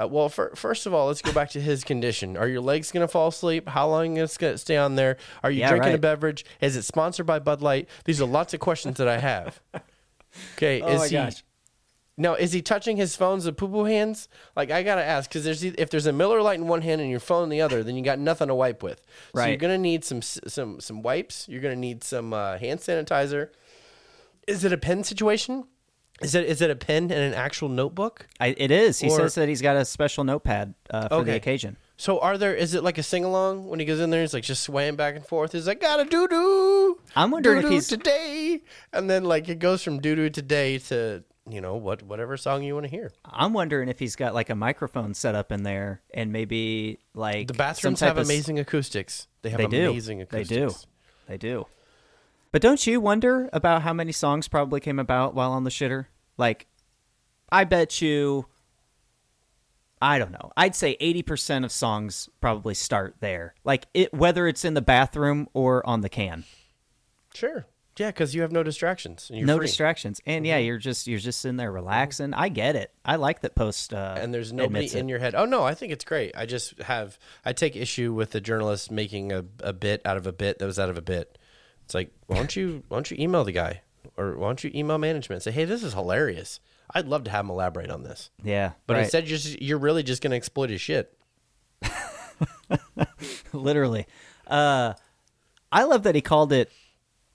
uh, 0.00 0.06
well, 0.06 0.28
fir- 0.28 0.54
first 0.54 0.86
of 0.86 0.92
all, 0.94 1.06
let's 1.06 1.22
go 1.22 1.32
back 1.32 1.50
to 1.50 1.60
his 1.60 1.84
condition. 1.84 2.36
Are 2.36 2.46
your 2.48 2.60
legs 2.60 2.92
going 2.92 3.06
to 3.06 3.08
fall 3.08 3.28
asleep? 3.28 3.68
How 3.68 3.88
long 3.88 4.16
is 4.18 4.34
it 4.34 4.38
going 4.38 4.54
to 4.54 4.58
stay 4.58 4.76
on 4.76 4.94
there? 4.96 5.16
Are 5.42 5.50
you 5.50 5.60
Yeah, 5.60 5.70
drinking 5.70 5.94
a 5.94 5.98
beverage? 5.98 6.44
Is 6.60 6.76
it 6.76 6.82
sponsored 6.82 7.26
by 7.26 7.38
Bud 7.38 7.62
Light? 7.62 7.88
These 8.04 8.20
are 8.20 8.26
lots 8.26 8.52
of 8.54 8.60
questions 8.60 8.96
that 8.98 9.08
I 9.08 9.18
have. 9.18 9.60
Okay, 10.56 10.82
Oh 10.82 10.92
is 10.92 10.98
my 11.00 11.06
he 11.08 11.12
gosh. 11.14 11.44
now? 12.18 12.34
Is 12.34 12.52
he 12.52 12.60
touching 12.60 12.98
his 12.98 13.16
phone's 13.16 13.46
with 13.46 13.56
poo 13.56 13.68
poo 13.68 13.84
hands? 13.84 14.28
Like 14.54 14.70
I 14.70 14.82
gotta 14.82 15.02
ask 15.02 15.30
because 15.30 15.44
there's 15.44 15.64
if 15.64 15.88
there's 15.88 16.04
a 16.04 16.12
Miller 16.12 16.42
Lite 16.42 16.58
in 16.58 16.68
one 16.68 16.82
hand 16.82 17.00
and 17.00 17.08
your 17.08 17.20
phone 17.20 17.44
in 17.44 17.48
the 17.48 17.62
other, 17.62 17.82
then 17.82 17.96
you 17.96 18.02
got 18.02 18.18
nothing 18.18 18.48
to 18.48 18.54
wipe 18.54 18.82
with. 18.82 19.00
So 19.34 19.40
you're 19.46 19.56
gonna 19.56 19.78
need 19.78 20.04
some 20.04 20.20
some 20.20 20.78
some 20.78 21.00
wipes. 21.00 21.48
You're 21.48 21.62
gonna 21.62 21.74
need 21.74 22.04
some 22.04 22.34
uh, 22.34 22.58
hand 22.58 22.80
sanitizer. 22.80 23.48
Is 24.46 24.62
it 24.62 24.74
a 24.74 24.76
pen 24.76 25.04
situation? 25.04 25.64
Is 26.22 26.34
it 26.34 26.46
is 26.46 26.62
it 26.62 26.70
a 26.70 26.76
pen 26.76 27.04
and 27.04 27.12
an 27.12 27.34
actual 27.34 27.68
notebook? 27.68 28.26
I, 28.40 28.48
it 28.56 28.70
is. 28.70 28.98
He 29.00 29.08
Or- 29.10 29.16
says 29.18 29.34
that 29.34 29.48
he's 29.48 29.60
got 29.60 29.76
a 29.76 29.84
special 29.84 30.24
notepad 30.24 30.74
uh, 30.90 31.02
for 31.08 31.16
the 31.16 31.30
Okay. 31.32 31.36
occasion. 31.36 31.76
So 31.98 32.18
are 32.20 32.36
there? 32.38 32.54
Is 32.54 32.74
it 32.74 32.82
like 32.82 32.98
a 32.98 33.02
sing 33.02 33.24
along 33.24 33.68
when 33.68 33.80
he 33.80 33.86
goes 33.86 34.00
in 34.00 34.10
there? 34.10 34.20
He's 34.22 34.34
like 34.34 34.42
just 34.44 34.62
swaying 34.62 34.96
back 34.96 35.14
and 35.16 35.24
forth. 35.26 35.52
He's 35.52 35.66
like, 35.66 35.80
"Gotta 35.80 36.04
doo 36.04 36.26
doo." 36.28 36.98
I'm 37.14 37.30
wondering 37.30 37.64
if 37.64 37.70
he's- 37.70 37.86
today, 37.88 38.62
and 38.92 39.08
then 39.10 39.24
like 39.24 39.48
it 39.48 39.58
goes 39.58 39.82
from 39.82 40.00
doo 40.00 40.14
doo 40.14 40.28
today 40.30 40.78
to 40.90 41.24
you 41.48 41.60
know 41.60 41.76
what 41.76 42.02
whatever 42.02 42.36
song 42.36 42.62
you 42.64 42.74
want 42.74 42.84
to 42.84 42.90
hear. 42.90 43.12
I'm 43.24 43.52
wondering 43.52 43.88
if 43.88 43.98
he's 43.98 44.16
got 44.16 44.34
like 44.34 44.50
a 44.50 44.54
microphone 44.54 45.14
set 45.14 45.34
up 45.34 45.52
in 45.52 45.62
there 45.62 46.00
and 46.12 46.32
maybe 46.32 46.98
like 47.14 47.48
The 47.48 47.54
some 47.54 47.58
bathrooms 47.58 48.00
type 48.00 48.08
have 48.08 48.16
of 48.18 48.22
s- 48.22 48.28
amazing 48.28 48.58
acoustics. 48.58 49.26
They 49.42 49.50
have 49.50 49.58
They 49.58 49.66
do. 49.66 49.90
amazing 49.90 50.20
acoustics. 50.22 50.48
They 50.48 50.56
do. 50.56 50.70
They 51.28 51.36
do. 51.38 51.66
But 52.52 52.62
don't 52.62 52.86
you 52.86 53.00
wonder 53.00 53.50
about 53.52 53.82
how 53.82 53.92
many 53.92 54.12
songs 54.12 54.48
probably 54.48 54.80
came 54.80 54.98
about 54.98 55.34
while 55.34 55.52
on 55.52 55.64
the 55.64 55.70
shitter? 55.70 56.06
Like, 56.38 56.66
I 57.50 57.64
bet 57.64 58.00
you, 58.00 58.46
I 60.00 60.18
don't 60.18 60.32
know. 60.32 60.52
I'd 60.56 60.74
say 60.74 60.96
80% 61.00 61.64
of 61.64 61.72
songs 61.72 62.28
probably 62.40 62.74
start 62.74 63.16
there. 63.20 63.54
Like, 63.64 63.86
it 63.94 64.12
whether 64.12 64.46
it's 64.46 64.64
in 64.64 64.74
the 64.74 64.82
bathroom 64.82 65.48
or 65.52 65.86
on 65.86 66.00
the 66.00 66.08
can. 66.08 66.44
Sure. 67.34 67.66
Yeah, 67.98 68.08
because 68.08 68.34
you 68.34 68.42
have 68.42 68.52
no 68.52 68.62
distractions. 68.62 69.30
No 69.32 69.56
free. 69.56 69.66
distractions. 69.66 70.20
And 70.26 70.46
yeah, 70.46 70.58
you're 70.58 70.76
just 70.76 71.06
you're 71.06 71.18
just 71.18 71.44
in 71.46 71.56
there 71.56 71.72
relaxing. 71.72 72.34
I 72.34 72.50
get 72.50 72.76
it. 72.76 72.92
I 73.04 73.16
like 73.16 73.40
that 73.40 73.54
post 73.54 73.94
uh 73.94 74.16
and 74.18 74.34
there's 74.34 74.52
nobody 74.52 74.86
in 74.92 75.08
it. 75.08 75.10
your 75.10 75.18
head. 75.18 75.34
Oh 75.34 75.46
no, 75.46 75.64
I 75.64 75.74
think 75.74 75.92
it's 75.92 76.04
great. 76.04 76.36
I 76.36 76.44
just 76.44 76.78
have 76.82 77.18
I 77.44 77.54
take 77.54 77.74
issue 77.74 78.12
with 78.12 78.32
the 78.32 78.40
journalist 78.40 78.90
making 78.90 79.32
a, 79.32 79.44
a 79.60 79.72
bit 79.72 80.02
out 80.04 80.18
of 80.18 80.26
a 80.26 80.32
bit 80.32 80.58
that 80.58 80.66
was 80.66 80.78
out 80.78 80.90
of 80.90 80.98
a 80.98 81.02
bit. 81.02 81.38
It's 81.86 81.94
like 81.94 82.10
why 82.26 82.36
don't 82.36 82.54
you 82.54 82.82
why 82.88 82.96
don't 82.96 83.10
you 83.10 83.16
email 83.18 83.44
the 83.44 83.52
guy 83.52 83.80
or 84.16 84.36
why 84.36 84.48
don't 84.48 84.62
you 84.62 84.70
email 84.74 84.98
management 84.98 85.36
and 85.36 85.42
say 85.42 85.52
hey 85.52 85.64
this 85.64 85.82
is 85.82 85.94
hilarious. 85.94 86.60
I'd 86.92 87.06
love 87.06 87.24
to 87.24 87.30
have 87.30 87.44
him 87.44 87.50
elaborate 87.50 87.90
on 87.90 88.02
this, 88.02 88.30
Yeah. 88.44 88.72
but 88.86 88.94
right. 88.94 89.02
instead 89.04 89.28
you're 89.28 89.38
just, 89.38 89.60
you're 89.60 89.78
really 89.78 90.02
just 90.04 90.22
going 90.22 90.30
to 90.30 90.36
exploit 90.36 90.70
his 90.70 90.80
shit. 90.80 91.16
literally. 93.52 94.06
Uh, 94.46 94.94
I 95.72 95.82
love 95.82 96.04
that 96.04 96.14
he 96.14 96.20
called 96.20 96.52
it. 96.52 96.70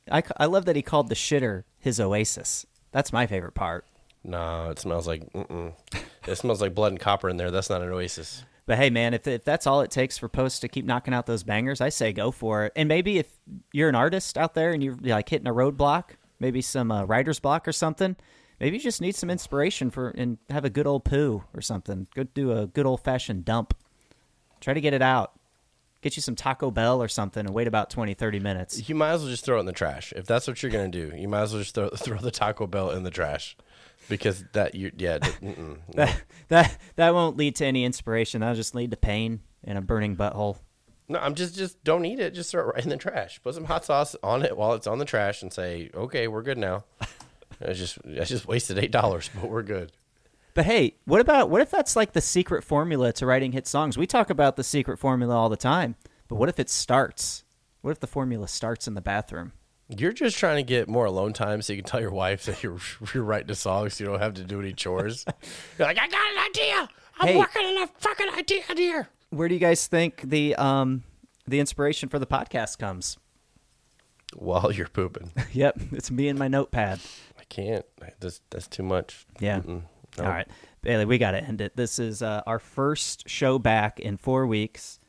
I, 0.09 0.23
I 0.37 0.45
love 0.45 0.65
that 0.65 0.75
he 0.75 0.81
called 0.81 1.09
the 1.09 1.15
shitter 1.15 1.63
his 1.79 1.99
oasis. 1.99 2.65
That's 2.91 3.11
my 3.11 3.27
favorite 3.27 3.53
part. 3.53 3.85
No, 4.23 4.69
it 4.69 4.79
smells 4.79 5.07
like 5.07 5.31
mm-mm. 5.33 5.73
it 6.27 6.35
smells 6.37 6.61
like 6.61 6.75
blood 6.75 6.91
and 6.91 6.99
copper 6.99 7.27
in 7.29 7.37
there. 7.37 7.51
That's 7.51 7.69
not 7.69 7.81
an 7.81 7.89
oasis. 7.89 8.43
But 8.71 8.77
hey, 8.77 8.89
man, 8.89 9.13
if, 9.13 9.27
if 9.27 9.43
that's 9.43 9.67
all 9.67 9.81
it 9.81 9.91
takes 9.91 10.17
for 10.17 10.29
Post 10.29 10.61
to 10.61 10.69
keep 10.69 10.85
knocking 10.85 11.13
out 11.13 11.25
those 11.25 11.43
bangers, 11.43 11.81
I 11.81 11.89
say 11.89 12.13
go 12.13 12.31
for 12.31 12.67
it. 12.67 12.73
And 12.77 12.87
maybe 12.87 13.17
if 13.17 13.27
you're 13.73 13.89
an 13.89 13.95
artist 13.95 14.37
out 14.37 14.53
there 14.53 14.71
and 14.71 14.81
you're 14.81 14.95
like 14.95 15.27
hitting 15.27 15.45
a 15.45 15.53
roadblock, 15.53 16.11
maybe 16.39 16.61
some 16.61 16.89
uh, 16.89 17.03
writer's 17.03 17.37
block 17.37 17.67
or 17.67 17.73
something, 17.73 18.15
maybe 18.61 18.77
you 18.77 18.81
just 18.81 19.01
need 19.01 19.13
some 19.13 19.29
inspiration 19.29 19.89
for 19.89 20.11
and 20.11 20.37
have 20.49 20.63
a 20.63 20.69
good 20.69 20.87
old 20.87 21.03
poo 21.03 21.43
or 21.53 21.59
something. 21.59 22.07
Go 22.15 22.23
do 22.23 22.53
a 22.53 22.65
good 22.65 22.85
old 22.85 23.03
fashioned 23.03 23.43
dump. 23.43 23.73
Try 24.61 24.73
to 24.73 24.79
get 24.79 24.93
it 24.93 25.01
out. 25.01 25.33
Get 26.01 26.15
you 26.15 26.21
some 26.21 26.37
Taco 26.37 26.71
Bell 26.71 27.03
or 27.03 27.09
something 27.09 27.45
and 27.45 27.53
wait 27.53 27.67
about 27.67 27.89
20, 27.89 28.13
30 28.13 28.39
minutes. 28.39 28.87
You 28.87 28.95
might 28.95 29.11
as 29.11 29.21
well 29.21 29.31
just 29.31 29.43
throw 29.43 29.57
it 29.57 29.59
in 29.59 29.65
the 29.65 29.73
trash. 29.73 30.13
If 30.15 30.27
that's 30.27 30.47
what 30.47 30.63
you're 30.63 30.71
going 30.71 30.89
to 30.89 31.09
do, 31.09 31.17
you 31.17 31.27
might 31.27 31.41
as 31.41 31.53
well 31.53 31.61
just 31.61 31.75
throw, 31.75 31.89
throw 31.97 32.19
the 32.19 32.31
Taco 32.31 32.67
Bell 32.67 32.91
in 32.91 33.03
the 33.03 33.11
trash 33.11 33.57
because 34.11 34.43
that 34.51 34.75
you 34.75 34.91
yeah 34.97 35.17
that 35.95 36.21
that 36.49 36.77
that 36.97 37.13
won't 37.15 37.37
lead 37.37 37.55
to 37.55 37.65
any 37.65 37.83
inspiration. 37.85 38.41
That'll 38.41 38.55
just 38.55 38.75
lead 38.75 38.91
to 38.91 38.97
pain 38.97 39.39
and 39.63 39.77
a 39.77 39.81
burning 39.81 40.15
butthole. 40.15 40.57
No, 41.07 41.17
I'm 41.17 41.33
just 41.33 41.55
just 41.55 41.83
don't 41.83 42.05
eat 42.05 42.19
it. 42.19 42.33
Just 42.35 42.51
throw 42.51 42.61
it 42.61 42.75
right 42.75 42.83
in 42.83 42.89
the 42.89 42.97
trash. 42.97 43.41
Put 43.41 43.55
some 43.55 43.65
hot 43.65 43.85
sauce 43.85 44.15
on 44.21 44.43
it 44.43 44.55
while 44.55 44.73
it's 44.73 44.85
on 44.85 44.99
the 44.99 45.05
trash, 45.05 45.41
and 45.41 45.51
say, 45.51 45.89
"Okay, 45.95 46.27
we're 46.27 46.43
good 46.43 46.57
now." 46.57 46.83
I 47.65 47.73
just 47.73 47.97
I 48.05 48.25
just 48.25 48.47
wasted 48.47 48.77
eight 48.77 48.91
dollars, 48.91 49.29
but 49.33 49.49
we're 49.49 49.63
good. 49.63 49.93
But 50.53 50.65
hey, 50.65 50.95
what 51.05 51.21
about 51.21 51.49
what 51.49 51.61
if 51.61 51.71
that's 51.71 51.95
like 51.95 52.11
the 52.11 52.21
secret 52.21 52.63
formula 52.63 53.13
to 53.13 53.25
writing 53.25 53.53
hit 53.53 53.65
songs? 53.65 53.97
We 53.97 54.05
talk 54.05 54.29
about 54.29 54.57
the 54.57 54.63
secret 54.63 54.97
formula 54.97 55.33
all 55.35 55.49
the 55.49 55.57
time, 55.57 55.95
but 56.27 56.35
what 56.35 56.49
if 56.49 56.59
it 56.59 56.69
starts? 56.69 57.45
What 57.81 57.91
if 57.91 57.99
the 58.01 58.07
formula 58.07 58.47
starts 58.47 58.87
in 58.87 58.93
the 58.93 59.01
bathroom? 59.01 59.53
You're 59.97 60.13
just 60.13 60.37
trying 60.37 60.57
to 60.57 60.63
get 60.63 60.87
more 60.87 61.05
alone 61.05 61.33
time 61.33 61.61
so 61.61 61.73
you 61.73 61.81
can 61.81 61.89
tell 61.89 61.99
your 62.01 62.11
wife 62.11 62.45
that 62.45 62.63
you're, 62.63 62.77
you're 63.13 63.23
writing 63.23 63.51
a 63.51 63.55
song 63.55 63.89
so 63.89 64.03
you 64.03 64.09
don't 64.09 64.19
have 64.21 64.35
to 64.35 64.43
do 64.43 64.59
any 64.59 64.73
chores. 64.73 65.25
you're 65.77 65.87
like, 65.87 65.99
I 65.99 66.07
got 66.07 66.31
an 66.33 66.43
idea. 66.49 66.89
I'm 67.19 67.27
Hey. 67.27 67.37
working 67.37 67.61
on 67.65 67.83
a 67.83 67.87
fucking 67.87 68.29
idea 68.37 68.63
here. 68.75 69.07
Where 69.31 69.47
do 69.47 69.53
you 69.53 69.59
guys 69.59 69.87
think 69.87 70.21
the 70.21 70.55
um 70.55 71.03
the 71.47 71.59
inspiration 71.59 72.09
for 72.09 72.19
the 72.19 72.25
podcast 72.25 72.79
comes? 72.79 73.17
While 74.35 74.71
you're 74.71 74.87
pooping. 74.87 75.31
yep, 75.51 75.77
it's 75.91 76.09
me 76.09 76.29
and 76.29 76.39
my 76.39 76.47
notepad. 76.47 76.99
I 77.37 77.43
can't. 77.49 77.85
That's, 78.21 78.39
that's 78.49 78.67
too 78.67 78.83
much. 78.83 79.25
Yeah. 79.39 79.61
All 79.67 80.25
right, 80.25 80.47
Bailey, 80.81 81.03
we 81.05 81.17
got 81.17 81.31
to 81.31 81.43
end 81.43 81.59
it. 81.61 81.75
This 81.75 81.99
is 81.99 82.21
uh, 82.21 82.41
our 82.47 82.59
first 82.59 83.27
show 83.29 83.59
back 83.59 83.99
in 83.99 84.15
four 84.17 84.47
weeks. 84.47 84.99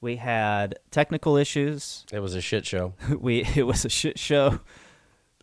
We 0.00 0.16
had 0.16 0.78
technical 0.90 1.36
issues. 1.36 2.04
It 2.12 2.20
was 2.20 2.34
a 2.34 2.40
shit 2.40 2.64
show. 2.64 2.94
we 3.18 3.44
it 3.56 3.66
was 3.66 3.84
a 3.84 3.88
shit 3.88 4.18
show. 4.18 4.60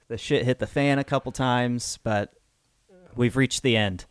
The 0.07 0.17
shit 0.17 0.45
hit 0.45 0.59
the 0.59 0.67
fan 0.67 0.99
a 0.99 1.03
couple 1.03 1.31
times, 1.31 1.99
but 2.03 2.33
we've 3.15 3.35
reached 3.35 3.63
the 3.63 3.75
end. 3.75 4.05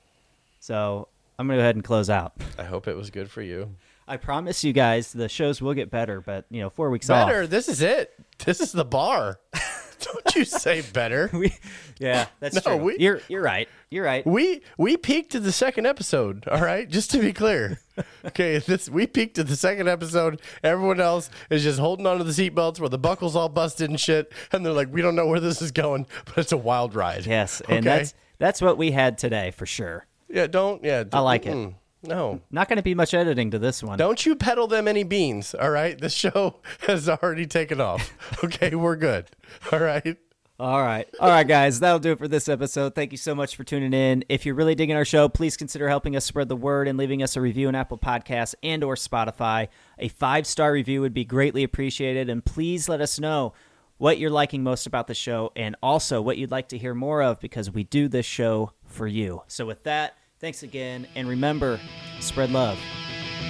So 0.61 1.09
I'm 1.39 1.47
gonna 1.47 1.59
go 1.59 1.63
ahead 1.63 1.77
and 1.77 1.85
close 1.85 2.11
out. 2.11 2.35
I 2.59 2.65
hope 2.65 2.89
it 2.89 2.97
was 2.97 3.11
good 3.11 3.31
for 3.31 3.43
you. 3.43 3.77
I 4.07 4.19
promise 4.19 4.63
you 4.65 4.73
guys 4.73 5.13
the 5.13 5.29
shows 5.29 5.63
will 5.63 5.73
get 5.75 5.91
better, 5.91 6.21
but 6.21 6.45
you 6.51 6.61
know, 6.61 6.69
four 6.69 6.91
weeks 6.91 7.09
off. 7.09 7.27
Better. 7.27 7.47
This 7.47 7.69
is 7.69 7.81
it. 7.81 8.13
This 8.45 8.61
is 8.61 8.73
the 8.73 8.85
bar. 8.85 9.41
Don't 10.15 10.35
you 10.37 10.45
say 10.45 10.83
better. 10.93 11.31
We, 11.35 11.55
yeah, 11.99 12.27
that's 12.41 12.55
No, 12.57 12.61
true. 12.61 12.77
we- 12.77 12.97
you're 12.99 13.21
you're 13.29 13.43
right. 13.43 13.69
You're 13.91 14.05
right. 14.05 14.27
We 14.27 14.63
we 14.79 14.97
peaked 14.97 15.35
at 15.35 15.43
the 15.45 15.53
second 15.53 15.87
episode. 15.87 16.47
All 16.49 16.61
right, 16.63 16.89
just 16.89 17.11
to 17.13 17.19
be 17.19 17.33
clear. 17.33 17.81
Okay, 18.25 18.59
this 18.59 18.89
we 18.89 19.07
peaked 19.07 19.39
at 19.39 19.47
the 19.47 19.55
second 19.55 19.89
episode. 19.89 20.41
Everyone 20.65 20.99
else 21.01 21.31
is 21.51 21.63
just 21.63 21.79
holding 21.79 22.07
onto 22.07 22.25
the 22.25 22.33
seatbelts 22.33 22.81
where 22.81 22.89
the 22.89 22.99
buckles 22.99 23.37
all 23.37 23.49
busted 23.49 23.89
and 23.91 24.01
shit, 24.01 24.33
and 24.51 24.65
they're 24.67 24.73
like, 24.73 24.93
"We 24.93 25.01
don't 25.03 25.15
know 25.15 25.27
where 25.27 25.39
this 25.39 25.63
is 25.63 25.71
going, 25.71 26.07
but 26.25 26.39
it's 26.39 26.51
a 26.51 26.57
wild 26.57 26.95
ride." 26.97 27.25
Yes, 27.27 27.63
and 27.69 27.85
that's 27.87 28.15
that's 28.39 28.61
what 28.61 28.79
we 28.79 28.91
had 28.91 29.17
today 29.19 29.53
for 29.53 29.65
sure. 29.67 30.07
yeah. 30.29 30.49
Don't 30.49 30.83
yeah. 30.83 31.05
I 31.13 31.21
like 31.21 31.47
it. 31.47 31.73
No, 32.07 32.41
Not 32.51 32.69
going 32.69 32.77
to 32.77 32.83
be 32.83 32.95
much 32.95 33.15
editing 33.15 33.51
to 33.53 33.59
this 33.59 33.83
one. 33.83 33.99
don't 33.99 34.25
you 34.27 34.37
peddle 34.37 34.67
them 34.67 34.87
any 34.89 35.05
beans. 35.05 35.55
All 35.55 35.71
right, 35.71 35.99
the 35.99 36.09
show 36.11 36.57
has 36.87 37.09
already 37.09 37.47
taken 37.47 37.81
off. 37.81 38.13
Okay, 38.45 38.75
we're 38.75 38.97
good. 38.97 39.27
All 39.73 39.81
right. 39.81 40.17
All 40.61 40.81
right. 40.83 41.09
All 41.19 41.29
right, 41.31 41.47
guys. 41.49 41.81
That'll 41.81 41.99
do 41.99 42.13
it 42.13 42.19
for 42.19 42.29
this 42.29 42.49
episode. 42.49 42.95
Thank 42.95 43.11
you 43.11 43.19
so 43.19 43.35
much 43.35 43.57
for 43.57 43.65
tuning 43.65 43.93
in. 43.93 44.25
If 44.29 44.47
you're 44.47 44.55
really 44.55 44.77
digging 44.77 44.95
our 44.95 45.05
show, 45.05 45.29
please 45.29 45.57
consider 45.57 45.89
helping 45.89 46.15
us 46.15 46.25
spread 46.25 46.49
the 46.49 46.55
word 46.55 46.87
and 46.87 46.97
leaving 46.97 47.25
us 47.25 47.35
a 47.37 47.41
review 47.41 47.67
on 47.67 47.75
Apple 47.75 47.99
Podcasts 47.99 48.55
and 48.63 48.85
or 48.85 48.95
Spotify. 48.95 49.67
A 49.99 50.07
five-star 50.07 50.73
review 50.73 51.01
would 51.01 51.13
be 51.13 51.25
greatly 51.25 51.65
appreciated. 51.65 52.31
And 52.31 52.45
please 52.45 52.89
let 52.89 53.01
us 53.01 53.19
know 53.19 53.53
what 53.99 54.19
you're 54.19 54.31
liking 54.31 54.63
most 54.63 54.87
about 54.87 55.09
the 55.09 55.15
show 55.15 55.51
and 55.57 55.75
also 55.83 56.23
what 56.23 56.39
you'd 56.39 56.53
like 56.53 56.69
to 56.69 56.79
hear 56.79 56.95
more 56.95 57.21
of 57.21 57.41
because 57.41 57.69
we 57.73 57.83
do 57.83 58.07
this 58.07 58.27
show 58.27 58.71
for 58.87 59.09
you. 59.09 59.43
So 59.49 59.67
with 59.67 59.83
that, 59.85 60.17
thanks 60.45 60.63
again. 60.63 61.07
And 61.15 61.27
remember, 61.27 61.81
spread 62.21 62.51
love. 62.51 62.79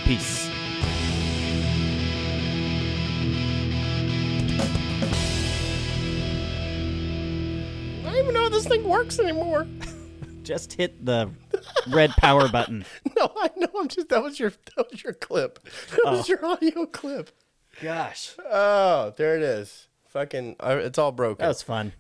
Peace. 0.05 0.49
I 7.99 8.05
don't 8.05 8.17
even 8.17 8.33
know 8.33 8.43
how 8.43 8.49
this 8.49 8.69
thing 8.69 8.89
works 8.89 9.19
anymore. 9.19 9.67
Just 10.45 10.75
hit 10.75 11.05
the 11.05 11.31
red 11.89 12.11
power 12.13 12.49
button. 12.49 12.85
No, 13.17 13.33
I 13.37 13.51
know. 13.57 13.69
I'm 13.79 13.89
just 13.89 14.09
that 14.09 14.23
was 14.23 14.41
your 14.41 14.53
that 14.77 14.91
was 14.91 15.03
your 15.03 15.13
clip. 15.13 15.61
That 15.91 16.13
was 16.13 16.29
your 16.29 16.45
audio 16.45 16.85
clip. 16.85 17.31
Gosh. 17.81 18.35
Oh, 18.45 19.15
there 19.17 19.37
it 19.37 19.43
is. 19.43 19.87
Fucking, 20.09 20.57
uh, 20.61 20.81
it's 20.83 20.99
all 20.99 21.13
broken. 21.13 21.45
That 21.45 21.49
was 21.49 21.63
fun. 21.63 21.93